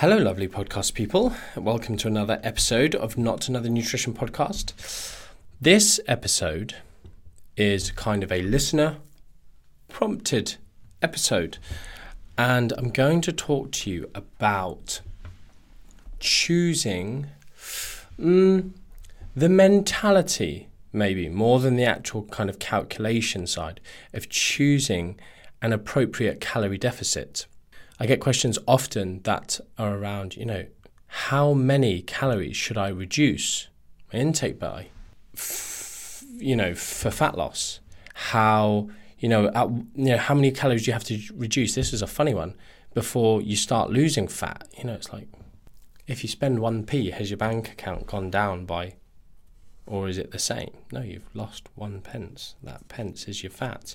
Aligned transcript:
Hello, 0.00 0.16
lovely 0.16 0.46
podcast 0.46 0.94
people. 0.94 1.32
Welcome 1.56 1.96
to 1.96 2.06
another 2.06 2.38
episode 2.44 2.94
of 2.94 3.18
Not 3.18 3.48
Another 3.48 3.68
Nutrition 3.68 4.14
Podcast. 4.14 4.72
This 5.60 5.98
episode 6.06 6.76
is 7.56 7.90
kind 7.90 8.22
of 8.22 8.30
a 8.30 8.42
listener 8.42 8.98
prompted 9.88 10.54
episode, 11.02 11.58
and 12.38 12.72
I'm 12.78 12.90
going 12.90 13.20
to 13.22 13.32
talk 13.32 13.72
to 13.72 13.90
you 13.90 14.08
about 14.14 15.00
choosing 16.20 17.26
mm, 18.16 18.70
the 19.34 19.48
mentality, 19.48 20.68
maybe 20.92 21.28
more 21.28 21.58
than 21.58 21.74
the 21.74 21.86
actual 21.86 22.22
kind 22.26 22.48
of 22.48 22.60
calculation 22.60 23.48
side, 23.48 23.80
of 24.14 24.28
choosing 24.28 25.18
an 25.60 25.72
appropriate 25.72 26.40
calorie 26.40 26.78
deficit. 26.78 27.48
I 28.00 28.06
get 28.06 28.20
questions 28.20 28.58
often 28.66 29.20
that 29.22 29.60
are 29.76 29.96
around, 29.96 30.36
you 30.36 30.44
know, 30.44 30.66
how 31.06 31.52
many 31.52 32.02
calories 32.02 32.56
should 32.56 32.78
I 32.78 32.88
reduce 32.88 33.68
my 34.12 34.20
intake 34.20 34.58
by, 34.58 34.88
f- 35.34 36.22
you 36.36 36.54
know, 36.54 36.74
for 36.74 37.10
fat 37.10 37.36
loss? 37.36 37.80
How, 38.14 38.88
you 39.18 39.28
know, 39.28 39.48
at, 39.48 39.68
you 39.70 40.10
know, 40.10 40.18
how 40.18 40.34
many 40.34 40.50
calories 40.50 40.84
do 40.84 40.90
you 40.90 40.92
have 40.92 41.04
to 41.04 41.20
reduce? 41.34 41.74
This 41.74 41.92
is 41.92 42.02
a 42.02 42.06
funny 42.06 42.34
one. 42.34 42.54
Before 42.94 43.42
you 43.42 43.56
start 43.56 43.90
losing 43.90 44.28
fat, 44.28 44.68
you 44.76 44.84
know, 44.84 44.94
it's 44.94 45.12
like 45.12 45.28
if 46.06 46.22
you 46.22 46.28
spend 46.28 46.60
one 46.60 46.84
p, 46.84 47.10
has 47.10 47.30
your 47.30 47.36
bank 47.36 47.70
account 47.70 48.06
gone 48.06 48.30
down 48.30 48.64
by, 48.64 48.94
or 49.86 50.08
is 50.08 50.18
it 50.18 50.30
the 50.30 50.38
same? 50.38 50.70
No, 50.92 51.02
you've 51.02 51.34
lost 51.34 51.68
one 51.74 52.00
pence. 52.00 52.54
That 52.62 52.88
pence 52.88 53.28
is 53.28 53.42
your 53.42 53.50
fat. 53.50 53.94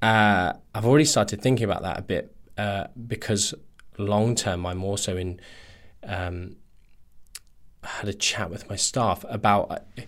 Uh, 0.00 0.52
I've 0.74 0.86
already 0.86 1.04
started 1.04 1.40
thinking 1.42 1.64
about 1.64 1.82
that 1.82 1.98
a 1.98 2.02
bit 2.02 2.34
uh, 2.56 2.86
because 3.06 3.54
long 3.98 4.34
term, 4.34 4.66
I'm 4.66 4.84
also 4.84 5.16
in. 5.16 5.40
Um, 6.04 6.56
I 7.82 7.88
had 7.88 8.08
a 8.08 8.14
chat 8.14 8.50
with 8.50 8.68
my 8.68 8.76
staff 8.76 9.24
about 9.28 9.70
uh, 9.70 10.02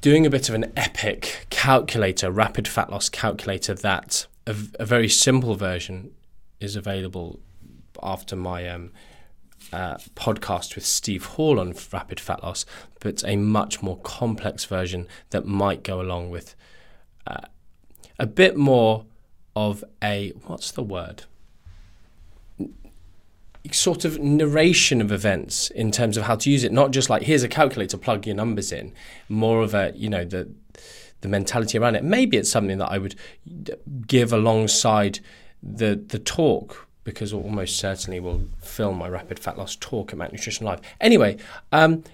doing 0.00 0.26
a 0.26 0.30
bit 0.30 0.48
of 0.48 0.54
an 0.54 0.72
epic 0.76 1.46
calculator, 1.50 2.30
rapid 2.30 2.68
fat 2.68 2.90
loss 2.90 3.08
calculator. 3.08 3.74
That 3.74 4.26
a, 4.46 4.54
a 4.78 4.84
very 4.84 5.08
simple 5.08 5.54
version 5.54 6.12
is 6.60 6.76
available 6.76 7.40
after 8.02 8.36
my 8.36 8.68
um, 8.68 8.90
uh, 9.72 9.96
podcast 10.14 10.74
with 10.74 10.84
Steve 10.84 11.24
Hall 11.24 11.58
on 11.60 11.74
rapid 11.92 12.20
fat 12.20 12.42
loss, 12.42 12.66
but 13.00 13.22
a 13.26 13.36
much 13.36 13.82
more 13.82 13.98
complex 13.98 14.64
version 14.64 15.06
that 15.30 15.46
might 15.46 15.82
go 15.82 16.00
along 16.00 16.30
with 16.30 16.54
uh, 17.26 17.46
a 18.18 18.26
bit 18.26 18.56
more 18.56 19.04
of 19.54 19.84
a 20.02 20.32
what's 20.46 20.70
the 20.70 20.82
word? 20.82 21.24
Sort 23.70 24.04
of 24.04 24.18
narration 24.18 25.00
of 25.00 25.12
events 25.12 25.70
in 25.70 25.92
terms 25.92 26.16
of 26.16 26.24
how 26.24 26.36
to 26.36 26.50
use 26.50 26.64
it, 26.64 26.72
not 26.72 26.90
just 26.90 27.08
like 27.08 27.22
here's 27.22 27.42
a 27.42 27.48
calculator, 27.48 27.96
plug 27.96 28.26
your 28.26 28.34
numbers 28.34 28.72
in. 28.72 28.92
More 29.28 29.62
of 29.62 29.74
a 29.74 29.92
you 29.94 30.08
know 30.08 30.24
the 30.24 30.50
the 31.20 31.28
mentality 31.28 31.78
around 31.78 31.94
it. 31.94 32.02
Maybe 32.04 32.36
it's 32.36 32.50
something 32.50 32.78
that 32.78 32.90
I 32.90 32.98
would 32.98 33.14
give 34.06 34.32
alongside 34.32 35.20
the 35.62 35.94
the 35.94 36.18
talk 36.18 36.88
because 37.04 37.32
almost 37.32 37.76
certainly 37.76 38.20
will 38.20 38.46
film 38.60 38.98
my 38.98 39.08
rapid 39.08 39.38
fat 39.38 39.58
loss 39.58 39.76
talk 39.76 40.12
at 40.12 40.18
Mac 40.18 40.32
Nutrition 40.32 40.66
Live. 40.66 40.80
Anyway, 41.00 41.36
um, 41.72 42.04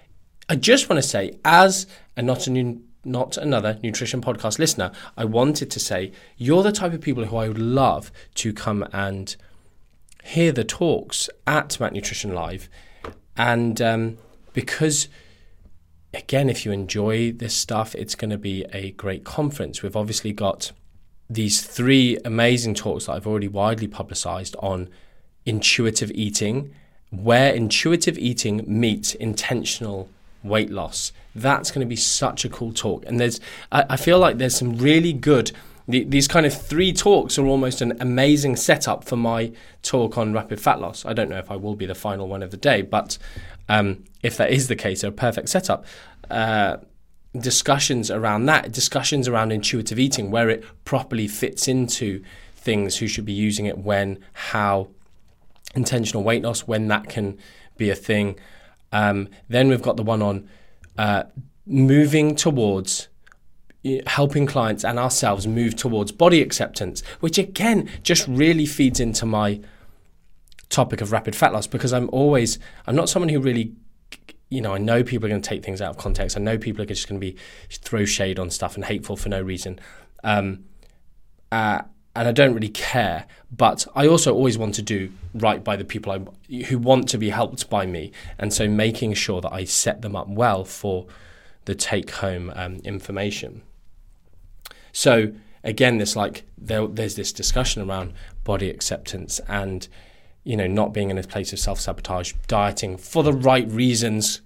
I 0.49 0.57
just 0.57 0.89
want 0.89 1.03
to 1.03 1.09
say, 1.09 1.39
as 1.45 1.87
a 2.17 2.23
not 2.23 2.47
a 2.47 2.51
new 2.51 2.83
not 3.05 3.37
another 3.37 3.79
nutrition 3.83 4.21
podcast 4.21 4.59
listener, 4.59 4.91
I 5.17 5.25
wanted 5.25 5.71
to 5.71 5.81
say 5.81 6.13
you're 6.37 6.63
the 6.63 6.73
type 6.73 6.93
of 6.93 7.01
people 7.01 7.25
who 7.27 7.37
I 7.37 7.49
would 7.49 7.59
love 7.59 8.11
to 8.37 8.53
come 8.53 8.87
and 8.93 9.35
hear 10.25 10.53
the 10.53 10.65
talks 10.65 11.31
at 11.47 11.79
Mac 11.81 11.93
Nutrition 11.93 12.35
Live. 12.35 12.69
And 13.37 13.81
um, 13.81 14.19
because, 14.53 15.09
again, 16.13 16.51
if 16.51 16.67
you 16.67 16.73
enjoy 16.73 17.33
this 17.33 17.55
stuff, 17.55 17.95
it's 17.95 18.15
going 18.15 18.31
to 18.31 18.39
be 18.39 18.65
a 18.73 18.91
great 18.93 19.25
conference. 19.25 19.83
We've 19.83 19.97
obviously 19.97 20.33
got 20.33 20.73
these 21.31 21.63
three 21.63 22.19
amazing 22.25 22.75
talks 22.75 23.07
that 23.07 23.13
I've 23.13 23.27
already 23.27 23.49
widely 23.49 23.87
publicized 23.87 24.57
on 24.61 24.89
intuitive 25.45 26.11
eating, 26.13 26.75
where 27.11 27.53
intuitive 27.53 28.19
eating 28.19 28.65
meets 28.67 29.15
intentional 29.15 30.09
weight 30.43 30.71
loss. 30.71 31.13
That's 31.35 31.71
going 31.71 31.87
to 31.87 31.89
be 31.89 31.97
such 31.97 32.45
a 32.45 32.49
cool 32.49 32.73
talk. 32.73 33.05
And 33.07 33.21
there's, 33.21 33.41
I, 33.71 33.85
I 33.91 33.97
feel 33.97 34.19
like 34.19 34.39
there's 34.39 34.57
some 34.57 34.79
really 34.79 35.13
good. 35.13 35.53
The, 35.87 36.05
these 36.05 36.29
kind 36.29 36.45
of 36.45 36.55
three 36.55 36.93
talks 36.93 37.39
are 37.39 37.47
almost 37.47 37.81
an 37.81 37.97
amazing 38.01 38.57
setup 38.57 39.05
for 39.05 39.17
my 39.17 39.53
talk 39.83 40.19
on 40.19 40.33
rapid 40.33 40.61
fat 40.61 40.81
loss. 40.81 41.07
I 41.07 41.13
don't 41.13 41.31
know 41.31 41.39
if 41.39 41.51
I 41.51 41.57
will 41.57 41.77
be 41.77 41.87
the 41.87 41.95
final 41.95 42.29
one 42.29 42.43
of 42.43 42.51
the 42.51 42.57
day, 42.57 42.83
but 42.83 43.17
um, 43.69 44.05
if 44.23 44.37
that 44.37 44.51
is 44.51 44.69
the 44.69 44.77
case, 44.77 45.03
a 45.03 45.11
perfect 45.11 45.49
setup. 45.49 45.85
Uh, 46.31 46.79
discussions 47.39 48.11
around 48.11 48.47
that, 48.47 48.73
discussions 48.73 49.29
around 49.29 49.53
intuitive 49.53 49.99
eating, 49.99 50.31
where 50.31 50.49
it 50.49 50.65
properly 50.85 51.29
fits 51.29 51.69
into 51.69 52.23
things, 52.55 52.97
who 52.97 53.07
should 53.07 53.25
be 53.25 53.33
using 53.33 53.67
it 53.67 53.79
when, 53.79 54.19
how, 54.33 54.89
intentional 55.75 56.23
weight 56.23 56.43
loss, 56.43 56.61
when 56.61 56.89
that 56.89 57.09
can 57.09 57.39
be 57.77 57.91
a 57.91 57.95
thing. 57.95 58.39
Um, 58.93 59.29
then 59.49 59.69
we've 59.69 59.83
got 59.83 59.97
the 59.97 60.03
one 60.03 60.23
on 60.23 60.49
uh, 60.97 61.25
moving 61.67 62.35
towards 62.35 63.09
helping 64.07 64.47
clients 64.47 64.85
and 64.85 64.99
ourselves 64.99 65.47
move 65.47 65.77
towards 65.77 66.11
body 66.13 66.43
acceptance, 66.43 67.03
which 67.21 67.39
again 67.39 67.89
just 68.03 68.27
really 68.27 68.67
feeds 68.67 69.01
into 69.01 69.25
my 69.25 69.61
topic 70.69 71.01
of 71.01 71.13
rapid 71.13 71.35
fat 71.35 71.53
loss 71.53 71.67
because 71.67 71.93
I'm 71.93 72.11
always, 72.13 72.59
I'm 72.87 72.97
not 72.97 73.09
someone 73.09 73.29
who 73.29 73.41
really, 73.41 73.73
you 74.49 74.61
know, 74.61 74.75
I 74.75 74.79
know 74.79 75.03
people 75.03 75.27
are 75.27 75.29
going 75.29 75.43
to 75.43 75.49
take 75.49 75.65
things 75.65 75.83
out 75.83 75.91
of 75.91 75.99
context. 75.99 76.37
I 76.37 76.41
know 76.41 76.57
people 76.59 76.83
are 76.83 76.87
just 76.87 77.09
going 77.09 77.21
to 77.21 77.27
be 77.27 77.37
throw 77.71 78.05
shade 78.05 78.39
on 78.39 78.51
stuff 78.51 78.77
and 78.77 78.85
hateful 78.85 79.17
for 79.17 79.29
no 79.29 79.43
reason. 79.43 79.79
Um, 80.25 80.65
uh, 81.53 81.83
and 82.15 82.27
I 82.27 82.33
don't 82.33 82.55
really 82.55 82.69
care. 82.69 83.27
But 83.51 83.87
I 83.95 84.07
also 84.07 84.35
always 84.35 84.59
want 84.59 84.75
to 84.77 84.83
do 84.83 85.13
right 85.35 85.63
by 85.63 85.77
the 85.77 85.85
people 85.85 86.13
I, 86.13 86.55
who 86.65 86.79
want 86.79 87.09
to 87.11 87.19
be 87.19 87.31
helped 87.31 87.71
by 87.71 87.87
me, 87.87 88.13
and 88.39 88.53
so 88.53 88.69
making 88.69 89.15
sure 89.15 89.41
that 89.41 89.53
I 89.53 89.65
set 89.65 90.03
them 90.03 90.17
up 90.17 90.29
well 90.29 90.65
for 90.65 91.07
the 91.67 91.75
take-home 91.75 92.53
um, 92.57 92.77
information. 92.77 93.63
So 94.93 95.33
again, 95.63 95.99
this 95.99 96.17
like 96.17 96.45
there, 96.57 96.87
there's 96.87 97.15
this 97.15 97.33
discussion 97.33 97.89
around 97.89 98.15
body 98.43 98.71
acceptance 98.71 99.39
and 99.47 99.87
you 100.49 100.57
know 100.57 100.67
not 100.67 100.95
being 100.95 101.11
in 101.11 101.19
a 101.19 101.23
place 101.23 101.53
of 101.53 101.59
self-sabotage, 101.59 102.33
dieting 102.47 102.97
for 102.97 103.23
the 103.23 103.35
right 103.35 103.69
reasons, 103.71 104.41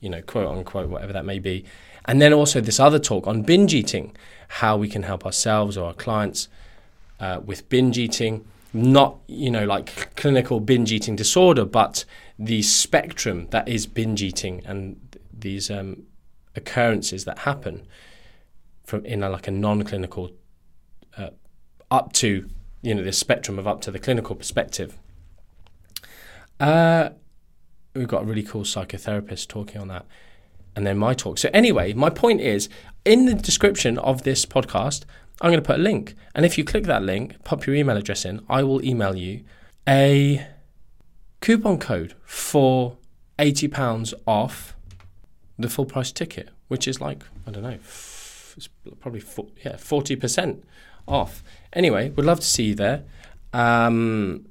you 0.00 0.08
know, 0.08 0.22
quote 0.22 0.48
unquote, 0.48 0.88
whatever 0.88 1.12
that 1.12 1.26
may 1.26 1.38
be, 1.38 1.66
And 2.06 2.22
then 2.22 2.32
also 2.32 2.60
this 2.60 2.80
other 2.80 2.98
talk 2.98 3.26
on 3.26 3.42
binge 3.42 3.74
eating, 3.74 4.16
how 4.48 4.78
we 4.78 4.88
can 4.88 5.02
help 5.02 5.26
ourselves 5.26 5.76
or 5.76 5.88
our 5.88 5.94
clients 5.94 6.48
uh, 7.20 7.40
with 7.44 7.68
binge 7.68 7.98
eating, 7.98 8.46
not 8.72 9.18
you 9.26 9.50
know 9.50 9.66
like 9.66 10.16
clinical 10.16 10.58
binge 10.58 10.90
eating 10.90 11.16
disorder, 11.16 11.66
but 11.66 12.06
the 12.38 12.62
spectrum 12.62 13.46
that 13.50 13.68
is 13.68 13.86
binge 13.86 14.22
eating 14.22 14.62
and 14.64 15.18
these 15.38 15.70
um, 15.70 16.04
occurrences 16.56 17.26
that 17.26 17.40
happen 17.40 17.86
from 18.84 19.04
in 19.04 19.22
a, 19.22 19.28
like 19.28 19.46
a 19.46 19.50
non-clinical 19.50 20.30
uh, 21.18 21.28
up 21.90 22.12
to 22.14 22.48
you 22.80 22.94
know 22.94 23.02
the 23.02 23.12
spectrum 23.12 23.58
of 23.58 23.68
up 23.68 23.82
to 23.82 23.90
the 23.90 23.98
clinical 23.98 24.34
perspective. 24.34 24.96
Uh, 26.62 27.10
we've 27.92 28.06
got 28.06 28.22
a 28.22 28.24
really 28.24 28.44
cool 28.44 28.62
psychotherapist 28.62 29.48
talking 29.48 29.80
on 29.80 29.88
that, 29.88 30.06
and 30.76 30.86
then 30.86 30.96
my 30.96 31.12
talk. 31.12 31.38
So 31.38 31.50
anyway, 31.52 31.92
my 31.92 32.08
point 32.08 32.40
is 32.40 32.68
in 33.04 33.26
the 33.26 33.34
description 33.34 33.98
of 33.98 34.22
this 34.22 34.46
podcast, 34.46 35.04
I'm 35.40 35.50
going 35.50 35.60
to 35.60 35.66
put 35.66 35.80
a 35.80 35.82
link, 35.82 36.14
and 36.36 36.46
if 36.46 36.56
you 36.56 36.62
click 36.62 36.84
that 36.84 37.02
link, 37.02 37.42
pop 37.42 37.66
your 37.66 37.74
email 37.74 37.96
address 37.96 38.24
in, 38.24 38.44
I 38.48 38.62
will 38.62 38.84
email 38.84 39.16
you 39.16 39.42
a 39.88 40.46
coupon 41.40 41.78
code 41.78 42.14
for 42.24 42.96
eighty 43.40 43.66
pounds 43.66 44.14
off 44.24 44.76
the 45.58 45.68
full 45.68 45.84
price 45.84 46.12
ticket, 46.12 46.50
which 46.68 46.86
is 46.86 47.00
like 47.00 47.24
I 47.44 47.50
don't 47.50 47.64
know, 47.64 47.78
it's 48.56 48.68
probably 49.00 49.24
yeah 49.64 49.76
forty 49.78 50.14
percent 50.14 50.62
off. 51.08 51.42
Anyway, 51.72 52.10
we'd 52.10 52.24
love 52.24 52.38
to 52.38 52.46
see 52.46 52.66
you 52.66 52.74
there. 52.76 53.02
Um, 53.52 54.46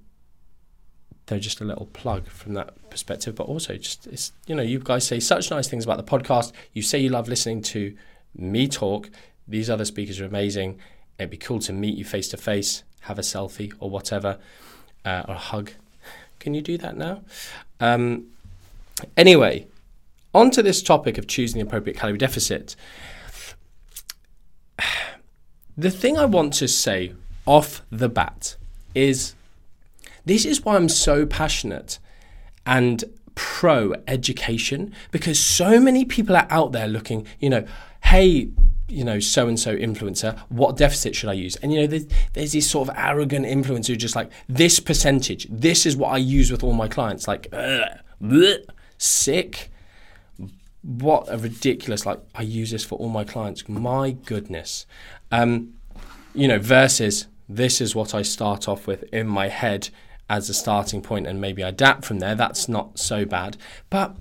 they're 1.32 1.40
just 1.40 1.62
a 1.62 1.64
little 1.64 1.86
plug 1.94 2.28
from 2.28 2.56
that 2.56 2.90
perspective, 2.90 3.36
but 3.36 3.48
also 3.48 3.78
just 3.78 4.06
it's 4.08 4.34
you 4.48 4.54
know 4.54 4.62
you 4.62 4.80
guys 4.80 5.08
say 5.08 5.18
such 5.18 5.50
nice 5.50 5.66
things 5.70 5.86
about 5.86 5.96
the 5.96 6.04
podcast. 6.04 6.52
You 6.74 6.82
say 6.82 7.00
you 7.00 7.08
love 7.08 7.30
listening 7.30 7.62
to 7.64 7.96
me 8.36 8.68
talk. 8.68 9.10
These 9.48 9.70
other 9.70 9.86
speakers 9.86 10.20
are 10.20 10.26
amazing. 10.26 10.78
It'd 11.18 11.30
be 11.30 11.38
cool 11.38 11.60
to 11.60 11.72
meet 11.72 11.98
you 11.98 12.04
face 12.04 12.28
to 12.30 12.38
face, 12.38 12.84
have 13.02 13.18
a 13.18 13.22
selfie 13.22 13.72
or 13.80 13.90
whatever, 13.90 14.40
uh, 15.06 15.24
or 15.26 15.36
a 15.36 15.38
hug. 15.38 15.72
Can 16.40 16.54
you 16.54 16.62
do 16.62 16.78
that 16.80 16.98
now? 16.98 17.22
Um, 17.80 18.26
anyway, 19.16 19.68
on 20.34 20.52
to 20.52 20.62
this 20.62 20.84
topic 20.84 21.18
of 21.18 21.28
choosing 21.28 21.62
the 21.62 21.66
appropriate 21.66 21.98
calorie 21.98 22.18
deficit. 22.18 22.76
The 25.78 25.90
thing 25.90 26.18
I 26.18 26.26
want 26.26 26.54
to 26.56 26.68
say 26.68 27.14
off 27.46 27.82
the 27.90 28.10
bat 28.10 28.58
is 28.94 29.34
this 30.26 30.46
is 30.46 30.64
why 30.64 30.76
I'm 30.76 30.90
so 30.90 31.26
passionate 31.26 32.00
and 32.66 33.04
pro 33.36 33.94
education 34.08 34.94
because 35.12 35.40
so 35.40 35.80
many 35.80 36.06
people 36.06 36.36
are 36.36 36.48
out 36.50 36.72
there 36.72 36.88
looking, 36.88 37.26
you 37.40 37.50
know, 37.50 37.66
hey, 38.04 38.50
you 38.88 39.06
know, 39.06 39.20
so 39.20 39.48
and 39.48 39.60
so 39.60 39.76
influencer, 39.76 40.38
what 40.50 40.76
deficit 40.76 41.16
should 41.16 41.30
I 41.30 41.34
use? 41.34 41.56
And, 41.58 41.74
you 41.74 41.82
know, 41.82 41.88
there's, 41.88 42.06
there's 42.34 42.52
this 42.52 42.70
sort 42.70 42.90
of 42.90 42.96
arrogant 42.98 43.46
influencer 43.46 43.88
who 43.88 43.96
just 43.96 44.16
like, 44.16 44.30
this 44.50 44.80
percentage, 44.80 45.48
this 45.50 45.86
is 45.86 45.96
what 45.96 46.10
I 46.10 46.18
use 46.18 46.52
with 46.52 46.64
all 46.64 46.74
my 46.74 46.88
clients. 46.88 47.28
Like, 47.28 47.50
bleh, 48.22 48.58
sick. 48.98 49.72
What 50.82 51.28
a 51.30 51.38
ridiculous, 51.38 52.06
like, 52.06 52.20
I 52.36 52.42
use 52.42 52.72
this 52.72 52.84
for 52.84 52.96
all 52.96 53.10
my 53.10 53.24
clients. 53.24 53.70
My 53.70 54.12
goodness. 54.12 54.86
Um, 55.32 55.76
you 56.34 56.48
know, 56.48 56.60
versus 56.60 57.28
this 57.48 57.82
is 57.82 57.96
what 57.96 58.14
I 58.14 58.24
start 58.24 58.68
off 58.68 58.88
with 58.88 59.04
in 59.14 59.28
my 59.28 59.48
head 59.48 59.90
as 60.32 60.50
a 60.50 60.54
starting 60.54 61.02
point 61.02 61.28
and 61.28 61.42
maybe 61.42 61.62
adapt 61.62 62.06
from 62.06 62.20
there. 62.20 62.36
That's 62.36 62.70
not 62.70 62.98
so 62.98 63.26
bad. 63.26 63.58
But 63.90 64.16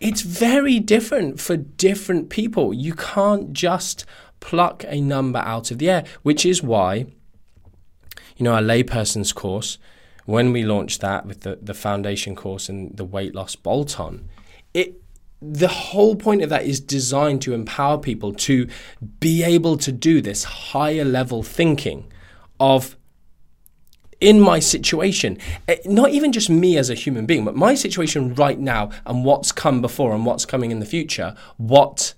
it's 0.00 0.20
very 0.20 0.78
different 0.78 1.40
for 1.40 1.56
different 1.56 2.30
people. 2.30 2.72
You 2.72 2.94
can't 2.94 3.52
just 3.52 4.06
pluck 4.38 4.84
a 4.86 5.00
number 5.00 5.40
out 5.40 5.72
of 5.72 5.78
the 5.78 5.90
air, 5.90 6.04
which 6.22 6.46
is 6.46 6.62
why, 6.62 7.06
you 8.36 8.44
know, 8.44 8.54
our 8.54 8.62
layperson's 8.62 9.32
course, 9.32 9.78
when 10.24 10.52
we 10.52 10.62
launched 10.62 11.00
that 11.00 11.26
with 11.26 11.40
the, 11.40 11.58
the 11.60 11.74
foundation 11.74 12.36
course 12.36 12.68
and 12.68 12.96
the 12.96 13.04
weight 13.04 13.34
loss 13.34 13.56
bolt 13.56 13.98
on, 13.98 14.28
it 14.72 15.02
the 15.42 15.68
whole 15.68 16.16
point 16.16 16.42
of 16.42 16.48
that 16.48 16.64
is 16.64 16.80
designed 16.80 17.42
to 17.42 17.52
empower 17.52 17.98
people 17.98 18.32
to 18.32 18.66
be 19.20 19.42
able 19.42 19.76
to 19.76 19.92
do 19.92 20.22
this 20.22 20.44
higher 20.44 21.04
level 21.04 21.42
thinking 21.42 22.10
of 22.58 22.96
in 24.20 24.40
my 24.40 24.58
situation, 24.58 25.38
eh, 25.68 25.76
not 25.84 26.10
even 26.10 26.32
just 26.32 26.48
me 26.48 26.76
as 26.76 26.90
a 26.90 26.94
human 26.94 27.26
being, 27.26 27.44
but 27.44 27.54
my 27.54 27.74
situation 27.74 28.34
right 28.34 28.58
now 28.58 28.90
and 29.04 29.24
what's 29.24 29.52
come 29.52 29.80
before 29.80 30.14
and 30.14 30.24
what's 30.24 30.46
coming 30.46 30.70
in 30.70 30.80
the 30.80 30.86
future, 30.86 31.36
what 31.56 32.14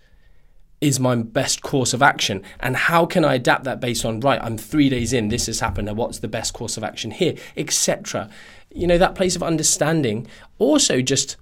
is 0.81 1.00
my 1.00 1.17
best 1.17 1.61
course 1.62 1.93
of 1.93 2.03
action? 2.03 2.43
And 2.61 2.77
how 2.77 3.05
can 3.05 3.25
I 3.25 3.35
adapt 3.35 3.65
that 3.65 3.81
based 3.81 4.05
on 4.05 4.21
right 4.21 4.41
I'm 4.41 4.56
3 4.56 4.89
days 4.89 5.12
in 5.12 5.29
this 5.29 5.47
has 5.47 5.59
happened 5.59 5.89
and 5.89 5.97
what's 5.97 6.21
the 6.21 6.29
best 6.29 6.55
course 6.55 6.77
of 6.77 6.85
action 6.85 7.11
here 7.11 7.35
etc 7.56 8.31
you 8.71 8.87
know 8.87 8.99
that 8.99 9.15
place 9.15 9.35
of 9.35 9.43
understanding 9.43 10.27
also 10.59 11.01
just 11.01 11.37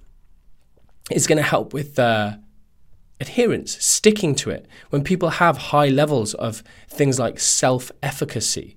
is 1.11 1.27
going 1.27 1.37
to 1.37 1.43
help 1.43 1.73
with 1.73 1.97
uh, 1.99 2.37
adherence 3.19 3.83
sticking 3.83 4.35
to 4.35 4.49
it. 4.49 4.65
When 4.89 5.03
people 5.03 5.29
have 5.29 5.57
high 5.57 5.87
levels 5.87 6.33
of 6.33 6.63
things 6.89 7.19
like 7.19 7.39
self-efficacy 7.39 8.75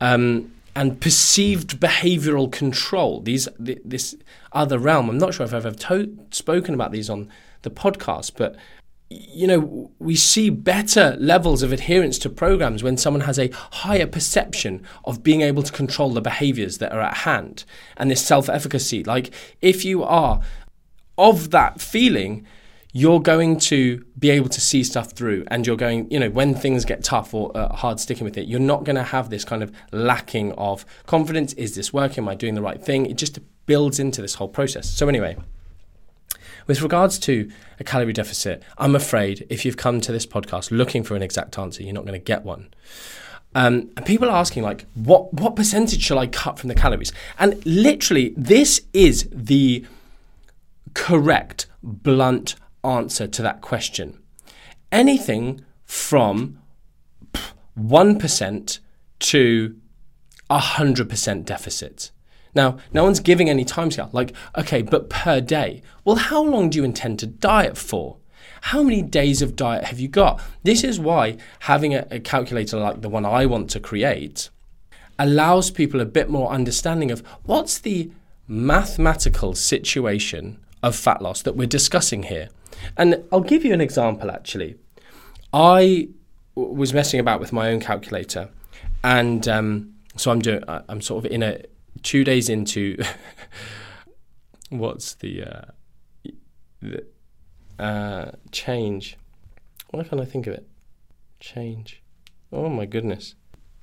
um, 0.00 0.52
and 0.76 1.00
perceived 1.00 1.78
behavioral 1.80 2.50
control. 2.50 3.20
These 3.20 3.48
this 3.58 4.16
other 4.52 4.78
realm. 4.78 5.08
I'm 5.08 5.18
not 5.18 5.34
sure 5.34 5.46
if 5.46 5.54
I've 5.54 5.66
ever 5.66 5.76
to- 5.76 6.18
spoken 6.30 6.74
about 6.74 6.92
these 6.92 7.08
on 7.08 7.28
the 7.62 7.70
podcast, 7.70 8.32
but 8.36 8.56
you 9.10 9.46
know 9.46 9.92
we 9.98 10.16
see 10.16 10.50
better 10.50 11.16
levels 11.20 11.62
of 11.62 11.72
adherence 11.72 12.18
to 12.18 12.28
programs 12.30 12.82
when 12.82 12.96
someone 12.96 13.20
has 13.22 13.38
a 13.38 13.50
higher 13.70 14.06
perception 14.06 14.82
of 15.04 15.22
being 15.22 15.42
able 15.42 15.62
to 15.62 15.72
control 15.72 16.10
the 16.10 16.20
behaviors 16.20 16.78
that 16.78 16.92
are 16.92 17.00
at 17.00 17.18
hand 17.18 17.64
and 17.96 18.10
this 18.10 18.24
self-efficacy. 18.24 19.04
Like 19.04 19.32
if 19.60 19.84
you 19.84 20.02
are 20.02 20.40
of 21.16 21.50
that 21.50 21.80
feeling 21.80 22.44
you're 22.96 23.20
going 23.20 23.58
to 23.58 24.04
be 24.16 24.30
able 24.30 24.48
to 24.48 24.60
see 24.60 24.84
stuff 24.84 25.10
through 25.10 25.44
and 25.48 25.66
you're 25.66 25.76
going 25.76 26.08
you 26.10 26.18
know 26.18 26.30
when 26.30 26.54
things 26.54 26.84
get 26.84 27.02
tough 27.02 27.34
or 27.34 27.54
uh, 27.56 27.68
hard 27.74 27.98
sticking 27.98 28.24
with 28.24 28.38
it 28.38 28.46
you're 28.46 28.60
not 28.60 28.84
going 28.84 28.94
to 28.94 29.02
have 29.02 29.28
this 29.30 29.44
kind 29.44 29.62
of 29.62 29.72
lacking 29.92 30.52
of 30.52 30.86
confidence. 31.04 31.52
Is 31.54 31.74
this 31.74 31.92
working? 31.92 32.24
Am 32.24 32.28
i 32.28 32.34
doing 32.34 32.54
the 32.54 32.62
right 32.62 32.82
thing? 32.82 33.04
It 33.06 33.18
just 33.18 33.38
builds 33.66 33.98
into 33.98 34.22
this 34.22 34.34
whole 34.34 34.48
process. 34.48 34.88
So 34.88 35.08
anyway 35.08 35.36
with 36.66 36.80
regards 36.80 37.18
to 37.18 37.50
a 37.78 37.84
calorie 37.84 38.12
deficit 38.14 38.62
i'm 38.78 38.96
afraid 38.96 39.46
if 39.50 39.66
you've 39.66 39.76
come 39.76 40.00
to 40.00 40.10
this 40.12 40.24
podcast 40.24 40.70
looking 40.70 41.04
for 41.04 41.14
an 41.14 41.22
exact 41.22 41.58
answer 41.58 41.82
you're 41.82 41.92
not 41.92 42.06
going 42.06 42.18
to 42.18 42.24
get 42.24 42.42
one. 42.42 42.72
Um, 43.54 43.90
and 43.96 44.06
people 44.06 44.28
are 44.28 44.36
asking 44.36 44.62
like 44.62 44.86
what 44.94 45.34
what 45.34 45.56
percentage 45.56 46.00
shall 46.00 46.18
i 46.18 46.26
cut 46.26 46.58
from 46.58 46.68
the 46.68 46.74
calories? 46.74 47.12
And 47.38 47.64
literally 47.66 48.34
this 48.36 48.80
is 48.92 49.28
the 49.32 49.84
correct 50.94 51.66
blunt 51.82 52.54
answer 52.84 53.26
to 53.26 53.42
that 53.42 53.60
question. 53.60 54.18
Anything 54.92 55.64
from 55.84 56.58
1% 57.78 58.78
to 59.20 59.76
100% 60.50 61.44
deficit. 61.44 62.10
Now, 62.54 62.78
no 62.92 63.04
one's 63.04 63.20
giving 63.20 63.50
any 63.50 63.64
timescale. 63.64 64.12
Like, 64.12 64.32
okay, 64.56 64.82
but 64.82 65.10
per 65.10 65.40
day. 65.40 65.82
Well, 66.04 66.16
how 66.16 66.42
long 66.42 66.70
do 66.70 66.78
you 66.78 66.84
intend 66.84 67.18
to 67.20 67.26
diet 67.26 67.76
for? 67.76 68.18
How 68.68 68.82
many 68.82 69.02
days 69.02 69.42
of 69.42 69.56
diet 69.56 69.84
have 69.84 70.00
you 70.00 70.08
got? 70.08 70.40
This 70.62 70.84
is 70.84 71.00
why 71.00 71.36
having 71.60 71.94
a, 71.94 72.06
a 72.10 72.20
calculator 72.20 72.78
like 72.78 73.02
the 73.02 73.08
one 73.08 73.26
I 73.26 73.46
want 73.46 73.70
to 73.70 73.80
create 73.80 74.50
allows 75.18 75.70
people 75.70 76.00
a 76.00 76.06
bit 76.06 76.30
more 76.30 76.50
understanding 76.50 77.10
of 77.10 77.20
what's 77.44 77.78
the 77.78 78.10
mathematical 78.48 79.54
situation 79.54 80.58
of 80.82 80.94
fat 80.96 81.22
loss 81.22 81.42
that 81.42 81.56
we're 81.56 81.66
discussing 81.66 82.24
here. 82.24 82.48
And 82.96 83.24
I'll 83.32 83.40
give 83.40 83.64
you 83.64 83.72
an 83.72 83.80
example 83.80 84.30
actually. 84.30 84.76
I 85.52 86.08
w- 86.56 86.74
was 86.74 86.92
messing 86.92 87.20
about 87.20 87.40
with 87.40 87.52
my 87.52 87.70
own 87.70 87.80
calculator, 87.80 88.50
and 89.02 89.46
um, 89.48 89.94
so 90.16 90.30
I'm 90.30 90.40
doing. 90.40 90.62
I'm 90.68 91.00
sort 91.00 91.24
of 91.24 91.30
in 91.30 91.42
a 91.42 91.62
two 92.02 92.24
days 92.24 92.48
into 92.48 92.96
what's 94.68 95.14
the, 95.14 95.42
uh, 95.42 96.30
the 96.80 97.04
uh, 97.78 98.32
change. 98.52 99.16
Why 99.90 100.04
can't 100.04 100.20
I 100.20 100.24
think 100.24 100.46
of 100.46 100.54
it? 100.54 100.68
Change. 101.40 102.02
Oh 102.52 102.68
my 102.68 102.86
goodness. 102.86 103.34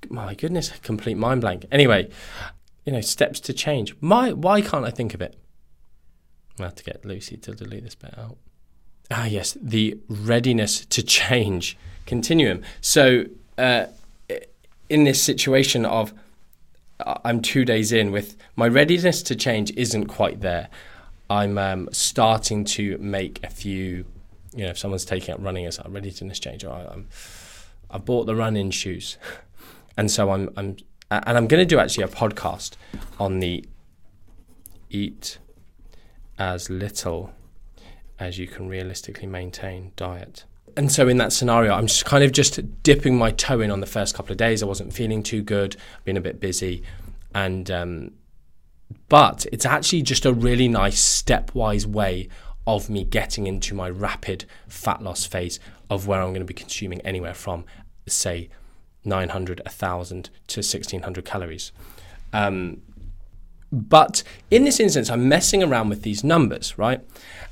My 0.10 0.34
goodness, 0.34 0.72
complete 0.80 1.18
mind 1.18 1.42
blank. 1.42 1.66
Anyway, 1.72 2.10
you 2.86 2.92
know, 2.92 3.02
steps 3.02 3.40
to 3.42 3.54
change. 3.54 3.96
My, 4.02 4.34
why 4.34 4.62
can't 4.62 4.86
I 4.86 4.90
think 4.90 5.14
of 5.14 5.22
it? 5.22 5.38
I 6.60 6.64
have 6.64 6.76
to 6.76 6.84
get 6.84 7.06
Lucy 7.06 7.38
to 7.38 7.54
delete 7.54 7.84
this 7.84 7.96
bit 7.96 8.18
out. 8.18 8.38
Ah, 9.12 9.26
yes, 9.26 9.58
the 9.62 9.98
readiness 10.08 10.86
to 10.86 11.04
change 11.04 11.78
continuum. 12.06 12.64
So, 12.80 13.26
uh, 13.58 13.88
in 14.90 15.04
this 15.04 15.22
situation 15.22 15.86
of 15.86 16.14
uh, 17.00 17.20
I'm 17.24 17.42
two 17.42 17.66
days 17.66 17.92
in 17.92 18.12
with 18.12 18.38
my 18.56 18.68
readiness 18.68 19.22
to 19.24 19.36
change 19.36 19.72
isn't 19.72 20.06
quite 20.06 20.42
there. 20.42 20.70
I'm 21.30 21.58
um, 21.58 21.90
starting 21.92 22.66
to 22.66 22.98
make 22.98 23.44
a 23.44 23.50
few 23.50 24.06
you 24.54 24.66
know, 24.66 24.70
if 24.70 24.78
someone's 24.78 25.06
taking 25.06 25.34
up 25.34 25.40
running, 25.42 25.66
it's 25.66 25.78
like 25.78 25.88
readiness 25.90 26.40
change. 26.40 26.64
Or 26.64 26.74
I'm, 26.74 27.08
I 27.90 27.98
bought 27.98 28.26
the 28.26 28.36
running 28.36 28.72
shoes, 28.72 29.18
and 29.98 30.12
so 30.12 30.32
I'm, 30.32 30.50
I'm, 30.58 30.78
and 31.10 31.38
I'm 31.38 31.48
going 31.48 31.62
to 31.62 31.66
do 31.66 31.80
actually 31.80 32.04
a 32.04 32.08
podcast 32.08 32.76
on 33.20 33.40
the 33.40 33.66
eat 34.90 35.38
as 36.38 36.70
little 36.70 37.32
as 38.22 38.38
you 38.38 38.48
can 38.48 38.70
realistically 38.70 39.28
maintain 39.28 39.92
diet. 39.96 40.46
And 40.78 40.92
so 40.92 41.08
in 41.08 41.18
that 41.18 41.34
scenario, 41.34 41.74
I'm 41.74 41.88
just 41.88 42.06
kind 42.06 42.24
of 42.24 42.32
just 42.32 42.84
dipping 42.84 43.18
my 43.18 43.32
toe 43.32 43.60
in 43.60 43.72
on 43.72 43.82
the 43.82 43.88
first 43.88 44.16
couple 44.16 44.32
of 44.32 44.38
days. 44.38 44.62
I 44.62 44.68
wasn't 44.68 44.94
feeling 44.94 45.24
too 45.24 45.42
good, 45.42 45.76
been 46.06 46.16
a 46.16 46.22
bit 46.22 46.40
busy, 46.40 46.84
and 47.34 47.70
um, 47.72 48.12
but 49.10 49.48
it's 49.52 49.66
actually 49.66 50.04
just 50.04 50.26
a 50.26 50.34
really 50.34 50.68
nice 50.68 51.22
stepwise 51.22 51.86
way 51.86 52.30
of 52.68 52.90
me 52.92 53.04
getting 53.04 53.48
into 53.48 53.74
my 53.74 53.90
rapid 53.90 54.46
fat 54.68 55.02
loss 55.02 55.26
phase 55.26 55.60
of 55.90 56.06
where 56.06 56.22
I'm 56.22 56.30
going 56.30 56.42
to 56.42 56.46
be 56.46 56.54
consuming 56.54 57.02
anywhere 57.02 57.34
from, 57.34 57.66
say, 58.08 58.50
900, 59.04 59.62
1,000 59.66 60.30
to 60.48 60.60
1,600 60.60 61.26
calories. 61.26 61.72
Um, 62.32 62.84
but 63.72 64.24
in 64.50 64.66
this 64.66 64.80
instance, 64.80 65.10
I'm 65.10 65.30
messing 65.30 65.64
around 65.64 65.90
with 65.90 66.02
these 66.02 66.24
numbers, 66.24 66.78
right? 66.78 67.02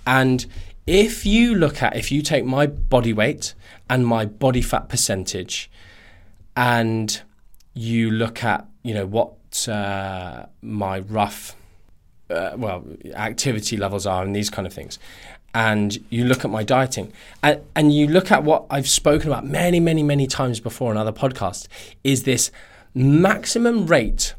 And 0.05 0.45
if 0.85 1.25
you 1.25 1.55
look 1.55 1.81
at, 1.81 1.95
if 1.95 2.11
you 2.11 2.21
take 2.21 2.45
my 2.45 2.67
body 2.67 3.13
weight 3.13 3.53
and 3.89 4.05
my 4.05 4.25
body 4.25 4.61
fat 4.61 4.89
percentage, 4.89 5.69
and 6.55 7.21
you 7.73 8.11
look 8.11 8.43
at, 8.43 8.67
you 8.83 8.93
know, 8.93 9.05
what 9.05 9.67
uh, 9.69 10.45
my 10.61 10.99
rough, 10.99 11.55
uh, 12.29 12.51
well, 12.57 12.85
activity 13.13 13.77
levels 13.77 14.05
are 14.05 14.23
and 14.23 14.35
these 14.35 14.49
kind 14.49 14.67
of 14.67 14.73
things, 14.73 14.99
and 15.53 16.03
you 16.09 16.25
look 16.25 16.43
at 16.43 16.51
my 16.51 16.63
dieting, 16.63 17.13
and, 17.41 17.61
and 17.75 17.93
you 17.93 18.07
look 18.07 18.31
at 18.31 18.43
what 18.43 18.65
I've 18.69 18.89
spoken 18.89 19.29
about 19.29 19.45
many, 19.45 19.79
many, 19.79 20.03
many 20.03 20.27
times 20.27 20.59
before 20.59 20.91
in 20.91 20.97
other 20.97 21.13
podcasts, 21.13 21.67
is 22.03 22.23
this 22.23 22.51
maximum 22.93 23.85
rate 23.85 24.33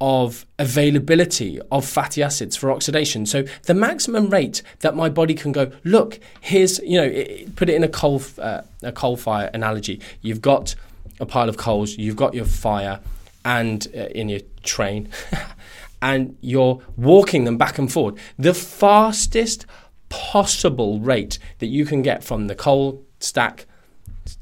of 0.00 0.46
availability 0.58 1.60
of 1.72 1.84
fatty 1.84 2.22
acids 2.22 2.56
for 2.56 2.70
oxidation. 2.70 3.26
So 3.26 3.44
the 3.64 3.74
maximum 3.74 4.30
rate 4.30 4.62
that 4.80 4.94
my 4.94 5.08
body 5.08 5.34
can 5.34 5.52
go, 5.52 5.72
look, 5.84 6.20
here's, 6.40 6.78
you 6.80 7.00
know, 7.00 7.24
put 7.56 7.68
it 7.68 7.74
in 7.74 7.82
a 7.82 7.88
coal, 7.88 8.22
uh, 8.38 8.62
a 8.82 8.92
coal 8.92 9.16
fire 9.16 9.50
analogy. 9.52 10.00
You've 10.22 10.42
got 10.42 10.74
a 11.18 11.26
pile 11.26 11.48
of 11.48 11.56
coals, 11.56 11.96
you've 11.96 12.16
got 12.16 12.34
your 12.34 12.44
fire 12.44 13.00
and 13.44 13.86
uh, 13.96 14.06
in 14.14 14.28
your 14.28 14.40
train, 14.62 15.08
and 16.02 16.36
you're 16.40 16.80
walking 16.96 17.44
them 17.44 17.56
back 17.56 17.78
and 17.78 17.92
forward. 17.92 18.16
The 18.38 18.54
fastest 18.54 19.66
possible 20.10 21.00
rate 21.00 21.38
that 21.58 21.66
you 21.66 21.84
can 21.84 22.02
get 22.02 22.22
from 22.22 22.46
the 22.46 22.54
coal 22.54 23.04
stack, 23.18 23.66